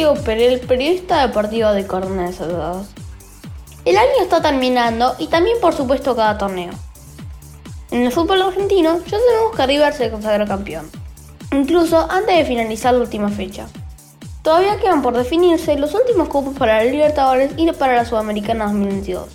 Santiago 0.02 0.26
Perel, 0.26 0.60
periodista 0.62 1.28
deportivo 1.28 1.70
de 1.74 1.86
Córdoba 1.86 2.32
Saludados. 2.32 2.88
El 3.86 3.98
año 3.98 4.10
está 4.20 4.42
terminando 4.42 5.14
y 5.20 5.28
también 5.28 5.58
por 5.62 5.76
supuesto 5.76 6.16
cada 6.16 6.40
torneo. 6.40 6.72
En 7.92 8.02
el 8.08 8.12
fútbol 8.12 8.42
argentino 8.42 8.98
ya 9.06 9.20
sabemos 9.20 9.56
que 9.56 9.68
River 9.68 9.94
se 9.94 10.10
consagró 10.10 10.48
campeón, 10.48 10.90
incluso 11.52 12.10
antes 12.10 12.36
de 12.36 12.46
finalizar 12.46 12.96
la 12.96 13.02
última 13.02 13.30
fecha. 13.30 13.68
Todavía 14.42 14.80
quedan 14.80 15.04
por 15.04 15.16
definirse 15.16 15.78
los 15.78 15.94
últimos 15.94 16.30
cupos 16.30 16.58
para 16.58 16.78
la 16.84 16.86
Libertadores 16.90 17.52
y 17.58 17.72
para 17.74 17.96
la 17.96 18.06
Sudamericana 18.06 18.66
2022. 18.66 19.28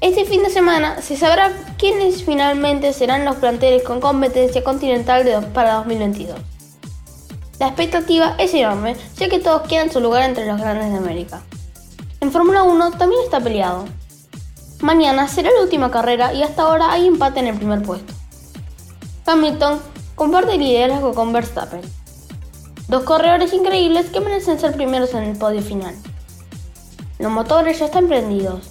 Este 0.00 0.26
fin 0.26 0.44
de 0.44 0.50
semana 0.50 1.02
se 1.02 1.16
sabrá 1.16 1.50
quiénes 1.76 2.22
finalmente 2.22 2.92
serán 2.92 3.24
los 3.24 3.34
planteles 3.34 3.82
con 3.82 4.00
competencia 4.00 4.62
continental 4.62 5.24
de- 5.24 5.40
para 5.48 5.74
2022. 5.74 6.38
La 7.60 7.66
expectativa 7.66 8.36
es 8.38 8.54
enorme, 8.54 8.96
ya 9.18 9.28
que 9.28 9.38
todos 9.38 9.68
quieren 9.68 9.92
su 9.92 10.00
lugar 10.00 10.22
entre 10.22 10.46
los 10.46 10.58
grandes 10.58 10.92
de 10.92 10.96
América. 10.96 11.42
En 12.22 12.32
Fórmula 12.32 12.62
1 12.62 12.92
también 12.92 13.20
está 13.22 13.38
peleado. 13.38 13.84
Mañana 14.80 15.28
será 15.28 15.50
la 15.50 15.60
última 15.60 15.90
carrera 15.90 16.32
y 16.32 16.42
hasta 16.42 16.62
ahora 16.62 16.90
hay 16.90 17.06
empate 17.06 17.40
en 17.40 17.48
el 17.48 17.56
primer 17.58 17.82
puesto. 17.82 18.14
Hamilton 19.26 19.78
comparte 20.14 20.54
el 20.54 20.60
liderazgo 20.60 21.12
con 21.12 21.34
Verstappen. 21.34 21.82
Dos 22.88 23.04
corredores 23.04 23.52
increíbles 23.52 24.06
que 24.06 24.20
merecen 24.20 24.58
ser 24.58 24.74
primeros 24.74 25.12
en 25.12 25.24
el 25.24 25.36
podio 25.36 25.60
final. 25.60 25.94
Los 27.18 27.30
motores 27.30 27.78
ya 27.78 27.84
están 27.84 28.08
prendidos. 28.08 28.70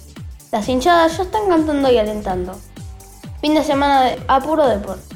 Las 0.50 0.68
hinchadas 0.68 1.16
ya 1.16 1.22
están 1.22 1.48
cantando 1.48 1.92
y 1.92 1.98
alentando. 1.98 2.58
Fin 3.40 3.54
de 3.54 3.62
semana 3.62 4.02
de 4.02 4.20
a 4.26 4.40
puro 4.40 4.66
deporte. 4.66 5.14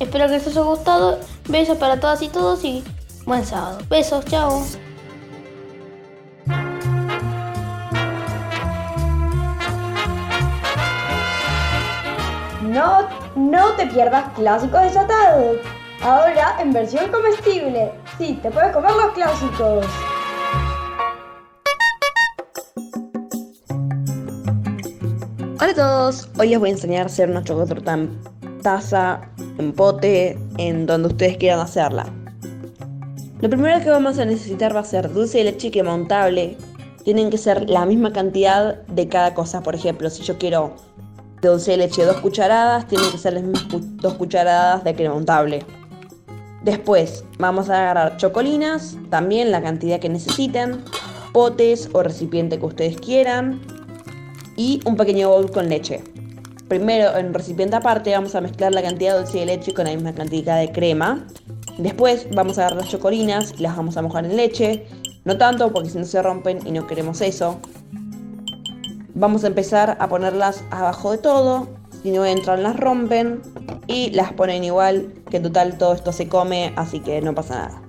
Espero 0.00 0.26
que 0.26 0.32
les 0.32 0.46
haya 0.48 0.62
gustado. 0.62 1.20
Besos 1.50 1.78
para 1.78 1.98
todas 1.98 2.22
y 2.22 2.28
todos 2.28 2.62
y 2.62 2.84
buen 3.26 3.44
sábado. 3.44 3.78
Besos, 3.88 4.24
chao. 4.26 4.64
No, 12.62 13.08
no 13.34 13.72
te 13.72 13.86
pierdas 13.86 14.32
clásicos 14.34 14.80
desatados. 14.82 15.56
Ahora 16.02 16.56
en 16.60 16.72
versión 16.72 17.10
comestible. 17.10 17.90
Sí, 18.16 18.38
te 18.40 18.50
puedes 18.52 18.72
comer 18.72 18.92
los 18.92 19.12
clásicos. 19.12 19.86
Hola 25.60 25.72
a 25.72 25.74
todos, 25.74 26.28
hoy 26.38 26.48
les 26.50 26.60
voy 26.60 26.68
a 26.68 26.72
enseñar 26.72 27.02
a 27.02 27.06
hacer 27.06 27.28
una 27.28 27.42
chocotorta 27.42 27.94
en 27.94 28.20
taza, 28.62 29.20
en 29.60 29.72
pote, 29.72 30.38
en 30.58 30.86
donde 30.86 31.08
ustedes 31.08 31.36
quieran 31.36 31.60
hacerla. 31.60 32.12
Lo 33.40 33.48
primero 33.48 33.80
que 33.80 33.88
vamos 33.88 34.18
a 34.18 34.24
necesitar 34.24 34.74
va 34.74 34.80
a 34.80 34.84
ser 34.84 35.12
dulce 35.12 35.38
de 35.38 35.44
leche 35.44 35.70
que 35.70 35.82
montable. 35.82 36.56
Tienen 37.04 37.30
que 37.30 37.38
ser 37.38 37.70
la 37.70 37.86
misma 37.86 38.12
cantidad 38.12 38.82
de 38.86 39.08
cada 39.08 39.32
cosa. 39.32 39.62
Por 39.62 39.74
ejemplo, 39.74 40.10
si 40.10 40.22
yo 40.22 40.36
quiero 40.36 40.74
dulce 41.40 41.70
de 41.70 41.76
leche 41.78 42.04
dos 42.04 42.18
cucharadas, 42.18 42.86
tienen 42.86 43.10
que 43.10 43.18
ser 43.18 43.34
las 43.34 43.42
mismas 43.42 43.66
dos 43.96 44.14
cucharadas 44.14 44.84
de 44.84 44.94
crema 44.94 45.14
untable. 45.14 45.64
Después 46.62 47.24
vamos 47.38 47.70
a 47.70 47.80
agarrar 47.80 48.18
chocolinas, 48.18 48.98
también 49.08 49.50
la 49.50 49.62
cantidad 49.62 49.98
que 49.98 50.10
necesiten, 50.10 50.84
potes 51.32 51.88
o 51.94 52.02
recipiente 52.02 52.58
que 52.58 52.66
ustedes 52.66 52.96
quieran 52.98 53.62
y 54.56 54.80
un 54.84 54.96
pequeño 54.96 55.30
bowl 55.30 55.50
con 55.50 55.70
leche. 55.70 56.02
Primero 56.70 57.16
en 57.16 57.34
recipiente 57.34 57.74
aparte 57.74 58.12
vamos 58.12 58.36
a 58.36 58.40
mezclar 58.40 58.72
la 58.72 58.80
cantidad 58.80 59.14
de 59.14 59.22
dulce 59.22 59.40
de 59.40 59.46
leche 59.46 59.74
con 59.74 59.86
la 59.86 59.90
misma 59.92 60.12
cantidad 60.12 60.56
de 60.56 60.70
crema. 60.70 61.26
Después 61.78 62.28
vamos 62.32 62.58
a 62.58 62.60
agarrar 62.60 62.82
las 62.82 62.88
chocolinas 62.88 63.54
y 63.58 63.62
las 63.62 63.76
vamos 63.76 63.96
a 63.96 64.02
mojar 64.02 64.24
en 64.24 64.36
leche. 64.36 64.86
No 65.24 65.36
tanto 65.36 65.72
porque 65.72 65.90
si 65.90 65.98
no 65.98 66.04
se 66.04 66.22
rompen 66.22 66.64
y 66.64 66.70
no 66.70 66.86
queremos 66.86 67.22
eso. 67.22 67.58
Vamos 69.14 69.42
a 69.42 69.48
empezar 69.48 69.96
a 69.98 70.08
ponerlas 70.08 70.62
abajo 70.70 71.10
de 71.10 71.18
todo. 71.18 71.68
Si 72.04 72.12
no 72.12 72.24
entran 72.24 72.62
las 72.62 72.76
rompen. 72.76 73.42
Y 73.88 74.10
las 74.10 74.32
ponen 74.32 74.62
igual, 74.62 75.12
que 75.28 75.38
en 75.38 75.42
total 75.42 75.76
todo 75.76 75.94
esto 75.94 76.12
se 76.12 76.28
come, 76.28 76.72
así 76.76 77.00
que 77.00 77.20
no 77.20 77.34
pasa 77.34 77.54
nada. 77.56 77.82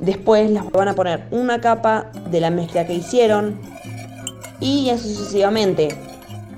Después 0.00 0.50
las 0.50 0.70
van 0.70 0.88
a 0.88 0.94
poner 0.94 1.26
una 1.30 1.62
capa 1.62 2.12
de 2.30 2.40
la 2.42 2.50
mezcla 2.50 2.86
que 2.86 2.92
hicieron. 2.92 3.58
Y 4.60 4.90
así 4.90 5.14
sucesivamente. 5.14 6.09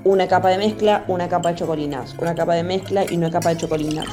Una 0.05 0.27
capa 0.27 0.49
de 0.49 0.57
mezcla, 0.57 1.05
una 1.07 1.29
capa 1.29 1.49
de 1.49 1.55
chocolinas. 1.55 2.15
Una 2.19 2.35
capa 2.35 2.55
de 2.55 2.63
mezcla 2.63 3.05
y 3.09 3.15
una 3.15 3.31
capa 3.31 3.49
de 3.49 3.57
chocolinas. 3.57 4.07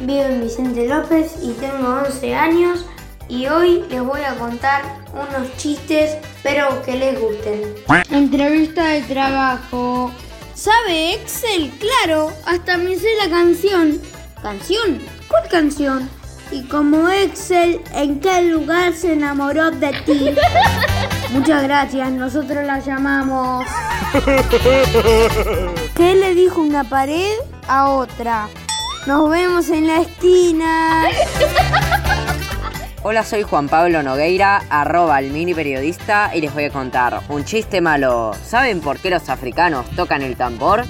vivo 0.01 0.23
en 0.23 0.41
Vicente 0.41 0.85
López 0.85 1.31
y 1.41 1.53
tengo 1.53 2.01
11 2.05 2.35
años 2.35 2.85
y 3.29 3.47
hoy 3.47 3.85
les 3.89 4.03
voy 4.03 4.23
a 4.23 4.35
contar 4.35 4.83
unos 5.13 5.55
chistes, 5.55 6.17
pero 6.43 6.83
que 6.83 6.97
les 6.97 7.21
gusten. 7.21 7.73
Entrevista 8.11 8.87
de 8.87 9.01
trabajo. 9.03 10.11
¿Sabe 10.55 11.15
Excel? 11.15 11.69
Claro, 11.79 12.31
hasta 12.45 12.77
me 12.77 12.95
sé 12.95 13.09
la 13.21 13.29
canción. 13.29 13.99
¿Canción? 14.41 15.01
¿Cuál 15.27 15.49
canción? 15.49 16.09
Y 16.49 16.63
como 16.63 17.09
Excel, 17.09 17.81
¿en 17.93 18.21
qué 18.21 18.41
lugar 18.43 18.93
se 18.93 19.13
enamoró 19.13 19.71
de 19.71 19.91
ti? 20.05 20.33
Muchas 21.33 21.61
gracias, 21.63 22.09
nosotros 22.11 22.65
la 22.65 22.79
llamamos. 22.79 23.65
¿Qué 25.95 26.15
le 26.15 26.33
dijo 26.33 26.61
una 26.61 26.85
pared 26.85 27.35
a 27.67 27.89
otra? 27.89 28.47
Nos 29.05 29.29
vemos 29.29 29.67
en 29.69 29.87
la 29.87 30.01
esquina. 30.01 31.09
Hola, 33.07 33.23
soy 33.23 33.43
Juan 33.43 33.69
Pablo 33.69 34.01
Nogueira, 34.01 34.63
arroba 34.67 35.19
el 35.19 35.29
mini 35.29 35.53
periodista 35.53 36.31
y 36.33 36.41
les 36.41 36.51
voy 36.51 36.63
a 36.63 36.71
contar 36.71 37.21
un 37.29 37.45
chiste 37.45 37.79
malo. 37.79 38.31
¿Saben 38.43 38.81
por 38.81 38.97
qué 38.97 39.11
los 39.11 39.29
africanos 39.29 39.85
tocan 39.95 40.23
el 40.23 40.35
tambor? 40.35 40.85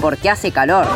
Porque 0.00 0.30
hace 0.30 0.52
calor. 0.52 0.86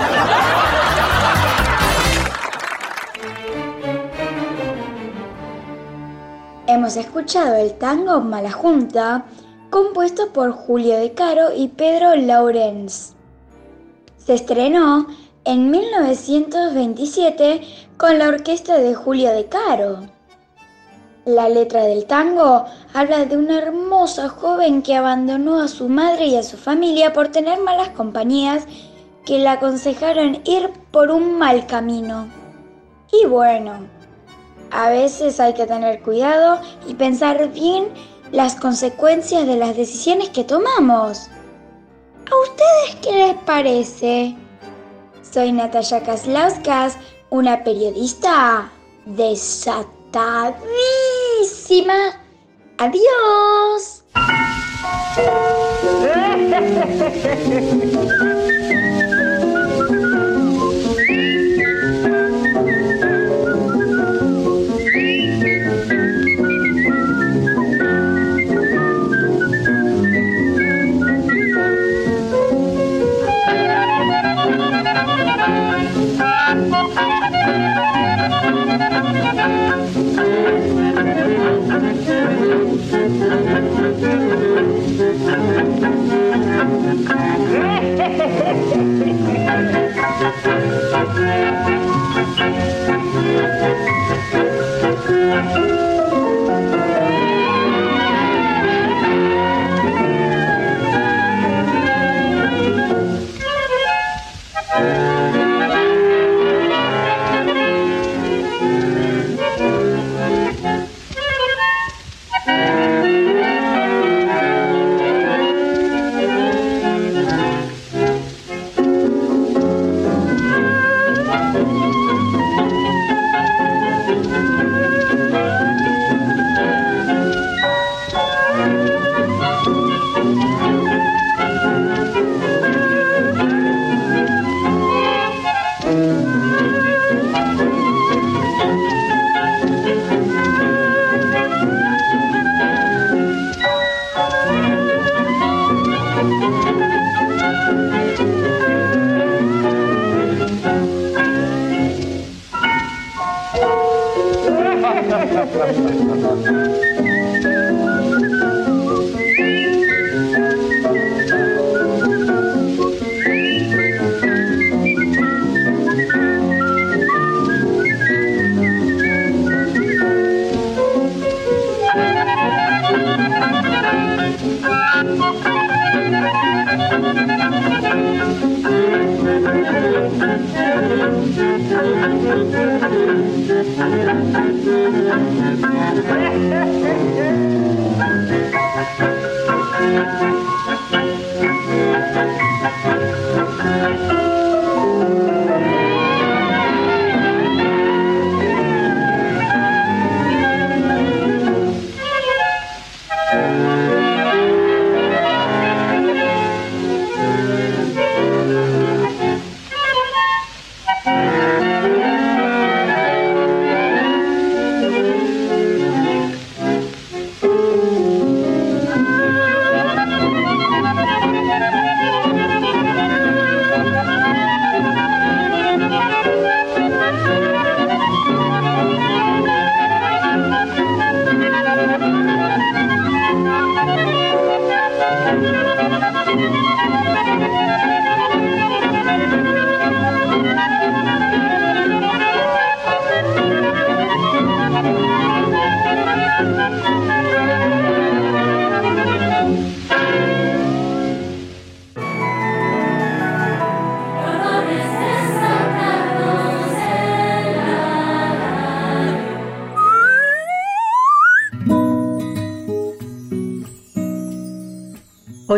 Hemos 6.68 6.96
escuchado 6.96 7.56
el 7.56 7.76
tango 7.76 8.20
Mala 8.20 8.52
Junta, 8.52 9.24
compuesto 9.70 10.32
por 10.32 10.52
Julio 10.52 10.96
De 10.96 11.12
Caro 11.12 11.48
y 11.56 11.66
Pedro 11.66 12.14
Laurens. 12.14 13.16
Se 14.24 14.34
estrenó 14.34 15.08
en 15.44 15.72
1927 15.72 17.62
con 17.96 18.20
la 18.20 18.28
orquesta 18.28 18.78
de 18.78 18.94
Julio 18.94 19.32
De 19.32 19.46
Caro. 19.46 20.15
La 21.26 21.48
letra 21.48 21.82
del 21.82 22.06
tango 22.06 22.66
habla 22.94 23.24
de 23.24 23.36
una 23.36 23.58
hermosa 23.58 24.28
joven 24.28 24.80
que 24.80 24.94
abandonó 24.94 25.60
a 25.60 25.66
su 25.66 25.88
madre 25.88 26.26
y 26.26 26.36
a 26.36 26.44
su 26.44 26.56
familia 26.56 27.12
por 27.12 27.32
tener 27.32 27.60
malas 27.60 27.88
compañías 27.88 28.64
que 29.24 29.40
le 29.40 29.48
aconsejaron 29.48 30.40
ir 30.44 30.70
por 30.92 31.10
un 31.10 31.36
mal 31.36 31.66
camino. 31.66 32.28
Y 33.10 33.26
bueno, 33.26 33.72
a 34.70 34.90
veces 34.90 35.40
hay 35.40 35.54
que 35.54 35.66
tener 35.66 36.00
cuidado 36.00 36.60
y 36.86 36.94
pensar 36.94 37.50
bien 37.50 37.88
las 38.30 38.54
consecuencias 38.54 39.48
de 39.48 39.56
las 39.56 39.76
decisiones 39.76 40.28
que 40.28 40.44
tomamos. 40.44 41.28
¿A 42.30 42.50
ustedes 42.50 42.96
qué 43.02 43.12
les 43.12 43.34
parece? 43.42 44.36
Soy 45.28 45.50
Natalia 45.50 46.04
Kaslauskas, 46.04 46.96
una 47.30 47.64
periodista 47.64 48.70
desatadísima. 50.16 52.14
Adiós. 52.78 54.04
Yeah. 83.08 83.36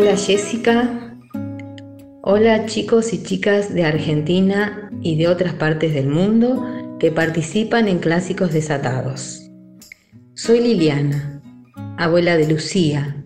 Hola 0.01 0.17
Jessica. 0.17 1.13
Hola 2.23 2.67
chicos 2.67 3.13
y 3.13 3.21
chicas 3.25 3.75
de 3.75 3.83
Argentina 3.83 4.93
y 5.03 5.19
de 5.19 5.27
otras 5.27 5.55
partes 5.55 5.93
del 5.93 6.07
mundo 6.07 6.65
que 7.01 7.11
participan 7.11 7.89
en 7.89 7.99
Clásicos 7.99 8.53
Desatados. 8.53 9.51
Soy 10.35 10.61
Liliana, 10.61 11.43
abuela 11.97 12.37
de 12.37 12.47
Lucía, 12.47 13.25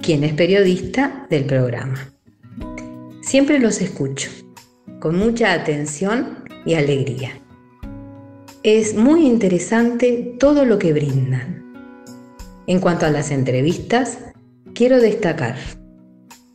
quien 0.00 0.24
es 0.24 0.32
periodista 0.32 1.26
del 1.28 1.44
programa. 1.44 2.10
Siempre 3.20 3.58
los 3.58 3.82
escucho, 3.82 4.30
con 4.98 5.18
mucha 5.18 5.52
atención 5.52 6.38
y 6.64 6.72
alegría. 6.72 7.38
Es 8.62 8.94
muy 8.94 9.26
interesante 9.26 10.36
todo 10.40 10.64
lo 10.64 10.78
que 10.78 10.94
brindan. 10.94 11.62
En 12.66 12.80
cuanto 12.80 13.04
a 13.04 13.10
las 13.10 13.30
entrevistas, 13.30 14.29
quiero 14.74 15.00
destacar 15.00 15.56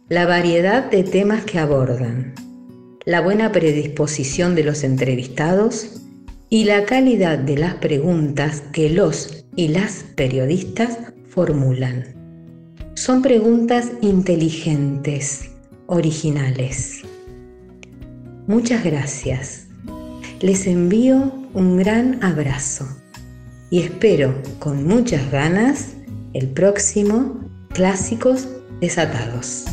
la 0.10 0.26
variedad 0.26 0.90
de 0.90 1.04
temas 1.04 1.46
que 1.46 1.60
abordan, 1.60 2.34
la 3.06 3.22
buena 3.22 3.52
predisposición 3.52 4.56
de 4.56 4.64
los 4.64 4.84
entrevistados 4.84 6.02
y 6.50 6.66
la 6.66 6.86
calidad 6.86 7.40
de 7.40 7.58
las 7.58 7.76
preguntas 7.76 8.62
que 8.72 8.90
los 8.90 9.46
y 9.56 9.70
las 9.70 10.06
periodistas 10.16 11.00
formulan. 11.28 12.14
Son 12.94 13.22
preguntas 13.22 13.92
inteligentes, 14.02 15.50
originales. 15.88 17.02
Muchas 18.48 18.84
gracias. 18.84 19.68
Les 20.40 20.68
envío 20.68 21.34
un 21.54 21.78
gran 21.78 22.24
abrazo 22.24 22.88
y 23.70 23.80
espero 23.80 24.36
con 24.60 24.86
muchas 24.86 25.32
ganas 25.32 25.94
el 26.34 26.50
próximo 26.50 27.45
Clásicos 27.76 28.48
Desatados. 28.80 29.66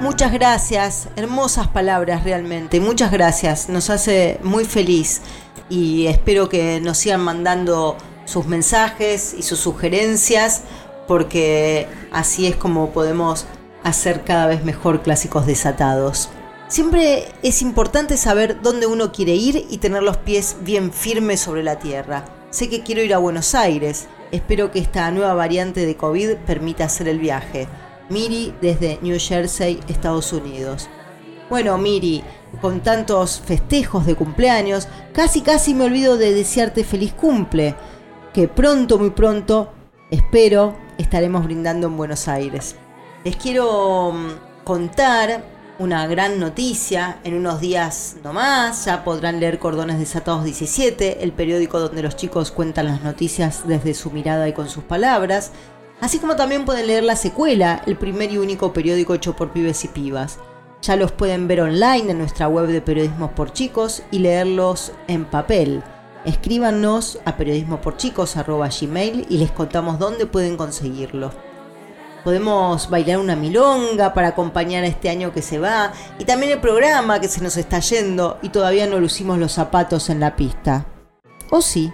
Muchas 0.00 0.32
gracias, 0.32 1.08
hermosas 1.16 1.68
palabras 1.68 2.24
realmente, 2.24 2.80
muchas 2.80 3.12
gracias, 3.12 3.68
nos 3.68 3.90
hace 3.90 4.40
muy 4.42 4.64
feliz 4.64 5.20
y 5.68 6.06
espero 6.06 6.48
que 6.48 6.80
nos 6.80 6.96
sigan 6.96 7.20
mandando 7.20 7.98
sus 8.24 8.46
mensajes 8.46 9.34
y 9.38 9.42
sus 9.42 9.58
sugerencias 9.58 10.62
porque 11.06 11.86
así 12.12 12.46
es 12.46 12.56
como 12.56 12.92
podemos 12.92 13.44
hacer 13.82 14.24
cada 14.24 14.46
vez 14.46 14.64
mejor 14.64 15.02
clásicos 15.02 15.44
desatados. 15.44 16.30
Siempre 16.68 17.28
es 17.42 17.60
importante 17.60 18.16
saber 18.16 18.62
dónde 18.62 18.86
uno 18.86 19.12
quiere 19.12 19.34
ir 19.34 19.66
y 19.68 19.76
tener 19.76 20.02
los 20.02 20.16
pies 20.16 20.56
bien 20.62 20.94
firmes 20.94 21.40
sobre 21.40 21.62
la 21.62 21.78
tierra. 21.78 22.24
Sé 22.54 22.70
que 22.70 22.84
quiero 22.84 23.02
ir 23.02 23.12
a 23.12 23.18
Buenos 23.18 23.56
Aires. 23.56 24.06
Espero 24.30 24.70
que 24.70 24.78
esta 24.78 25.10
nueva 25.10 25.34
variante 25.34 25.84
de 25.84 25.96
COVID 25.96 26.36
permita 26.46 26.84
hacer 26.84 27.08
el 27.08 27.18
viaje. 27.18 27.66
Miri 28.10 28.54
desde 28.60 29.00
New 29.02 29.18
Jersey, 29.18 29.80
Estados 29.88 30.32
Unidos. 30.32 30.88
Bueno, 31.50 31.76
Miri, 31.78 32.22
con 32.60 32.80
tantos 32.80 33.42
festejos 33.44 34.06
de 34.06 34.14
cumpleaños, 34.14 34.86
casi 35.12 35.40
casi 35.40 35.74
me 35.74 35.86
olvido 35.86 36.16
de 36.16 36.32
desearte 36.32 36.84
feliz 36.84 37.12
cumple. 37.12 37.74
Que 38.32 38.46
pronto, 38.46 39.00
muy 39.00 39.10
pronto, 39.10 39.72
espero, 40.12 40.76
estaremos 40.96 41.42
brindando 41.42 41.88
en 41.88 41.96
Buenos 41.96 42.28
Aires. 42.28 42.76
Les 43.24 43.34
quiero 43.34 44.12
mm, 44.12 44.62
contar 44.62 45.42
una 45.78 46.06
gran 46.06 46.38
noticia. 46.38 47.18
En 47.24 47.34
unos 47.34 47.60
días 47.60 48.16
nomás 48.22 48.84
ya 48.84 49.04
podrán 49.04 49.40
leer 49.40 49.58
Cordones 49.58 49.98
Desatados 49.98 50.44
17, 50.44 51.22
el 51.22 51.32
periódico 51.32 51.80
donde 51.80 52.02
los 52.02 52.16
chicos 52.16 52.50
cuentan 52.50 52.86
las 52.86 53.02
noticias 53.02 53.66
desde 53.66 53.94
su 53.94 54.10
mirada 54.10 54.48
y 54.48 54.52
con 54.52 54.68
sus 54.68 54.84
palabras. 54.84 55.52
Así 56.00 56.18
como 56.18 56.36
también 56.36 56.64
pueden 56.64 56.86
leer 56.86 57.04
la 57.04 57.16
secuela, 57.16 57.82
el 57.86 57.96
primer 57.96 58.32
y 58.32 58.38
único 58.38 58.72
periódico 58.72 59.14
hecho 59.14 59.34
por 59.36 59.52
pibes 59.52 59.84
y 59.84 59.88
pibas. 59.88 60.38
Ya 60.82 60.96
los 60.96 61.12
pueden 61.12 61.48
ver 61.48 61.62
online 61.62 62.10
en 62.10 62.18
nuestra 62.18 62.46
web 62.46 62.66
de 62.66 62.82
Periodismo 62.82 63.34
por 63.34 63.52
Chicos 63.52 64.02
y 64.10 64.18
leerlos 64.18 64.92
en 65.08 65.24
papel. 65.24 65.82
Escríbanos 66.26 67.18
a 67.24 67.36
periodismoporchicos.gmail 67.36 69.26
y 69.28 69.38
les 69.38 69.50
contamos 69.50 69.98
dónde 69.98 70.26
pueden 70.26 70.56
conseguirlo. 70.56 71.30
Podemos 72.24 72.88
bailar 72.88 73.18
una 73.18 73.36
milonga 73.36 74.14
para 74.14 74.28
acompañar 74.28 74.82
a 74.82 74.88
este 74.88 75.10
año 75.10 75.32
que 75.32 75.42
se 75.42 75.58
va. 75.58 75.92
Y 76.18 76.24
también 76.24 76.52
el 76.52 76.60
programa 76.60 77.20
que 77.20 77.28
se 77.28 77.42
nos 77.42 77.56
está 77.56 77.78
yendo 77.80 78.38
y 78.42 78.48
todavía 78.48 78.86
no 78.86 78.98
lucimos 78.98 79.38
los 79.38 79.52
zapatos 79.52 80.08
en 80.08 80.20
la 80.20 80.34
pista. 80.34 80.86
¿O 81.50 81.60
sí? 81.60 81.92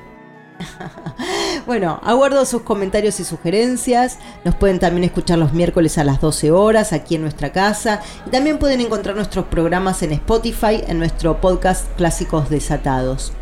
bueno, 1.66 2.01
aguardo 2.05 2.45
sus 2.45 2.62
comentarios 2.62 3.18
y 3.18 3.24
sugerencias. 3.24 4.18
Nos 4.45 4.55
pueden 4.55 4.78
también 4.78 5.05
escuchar 5.05 5.39
los 5.39 5.53
miércoles 5.53 5.99
a 5.99 6.05
las 6.05 6.20
12 6.20 6.53
horas 6.53 6.93
aquí 6.93 7.16
en 7.16 7.22
nuestra 7.22 7.51
casa. 7.51 8.01
Y 8.26 8.31
también 8.31 8.59
pueden 8.59 8.81
encontrar 8.81 9.16
nuestros 9.16 9.47
programas 9.47 10.03
en 10.03 10.12
Spotify, 10.12 10.83
en 10.87 10.99
nuestro 10.99 11.41
podcast 11.41 11.87
Clásicos 11.97 12.51
Desatados. 12.51 13.33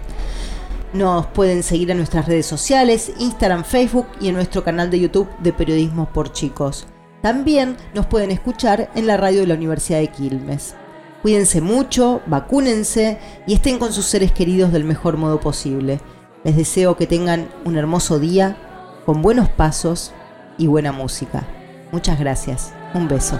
Nos 0.93 1.27
pueden 1.27 1.63
seguir 1.63 1.91
en 1.91 1.99
nuestras 1.99 2.27
redes 2.27 2.47
sociales, 2.47 3.13
Instagram, 3.19 3.65
Facebook 3.65 4.07
y 4.21 4.29
en 4.29 4.35
nuestro 4.35 4.65
canal 4.65 4.91
de 4.91 5.01
YouTube 5.01 5.29
de 5.41 5.53
Periodismo 5.53 6.09
por 6.13 6.33
Chicos. 6.33 6.87
También 7.21 7.77
nos 7.95 8.07
pueden 8.07 8.31
escuchar 8.31 8.91
en 8.95 9.07
la 9.07 9.17
radio 9.17 9.41
de 9.41 9.49
la 9.49 9.55
Universidad 9.55 9.99
de 9.99 10.09
Quilmes. 10.09 10.75
Cuídense 11.21 11.61
mucho, 11.61 12.23
vacúnense 12.27 13.19
y 13.47 13.55
estén 13.55 13.79
con 13.79 13.93
sus 13.93 14.07
seres 14.07 14.33
queridos 14.33 14.73
del 14.73 14.85
mejor 14.85 15.17
modo 15.17 15.41
posible. 15.41 16.01
Les 16.45 16.57
deseo 16.57 16.97
que 16.97 17.07
tengan 17.07 17.49
un 17.65 17.77
hermoso 17.77 18.19
día, 18.19 18.57
con 19.05 19.21
buenos 19.21 19.49
pasos 19.49 20.13
y 20.57 20.69
buena 20.69 20.93
música. 20.93 21.47
Muchas 21.93 22.19
gracias. 22.19 22.73
Un 22.95 23.09
beso. 23.09 23.39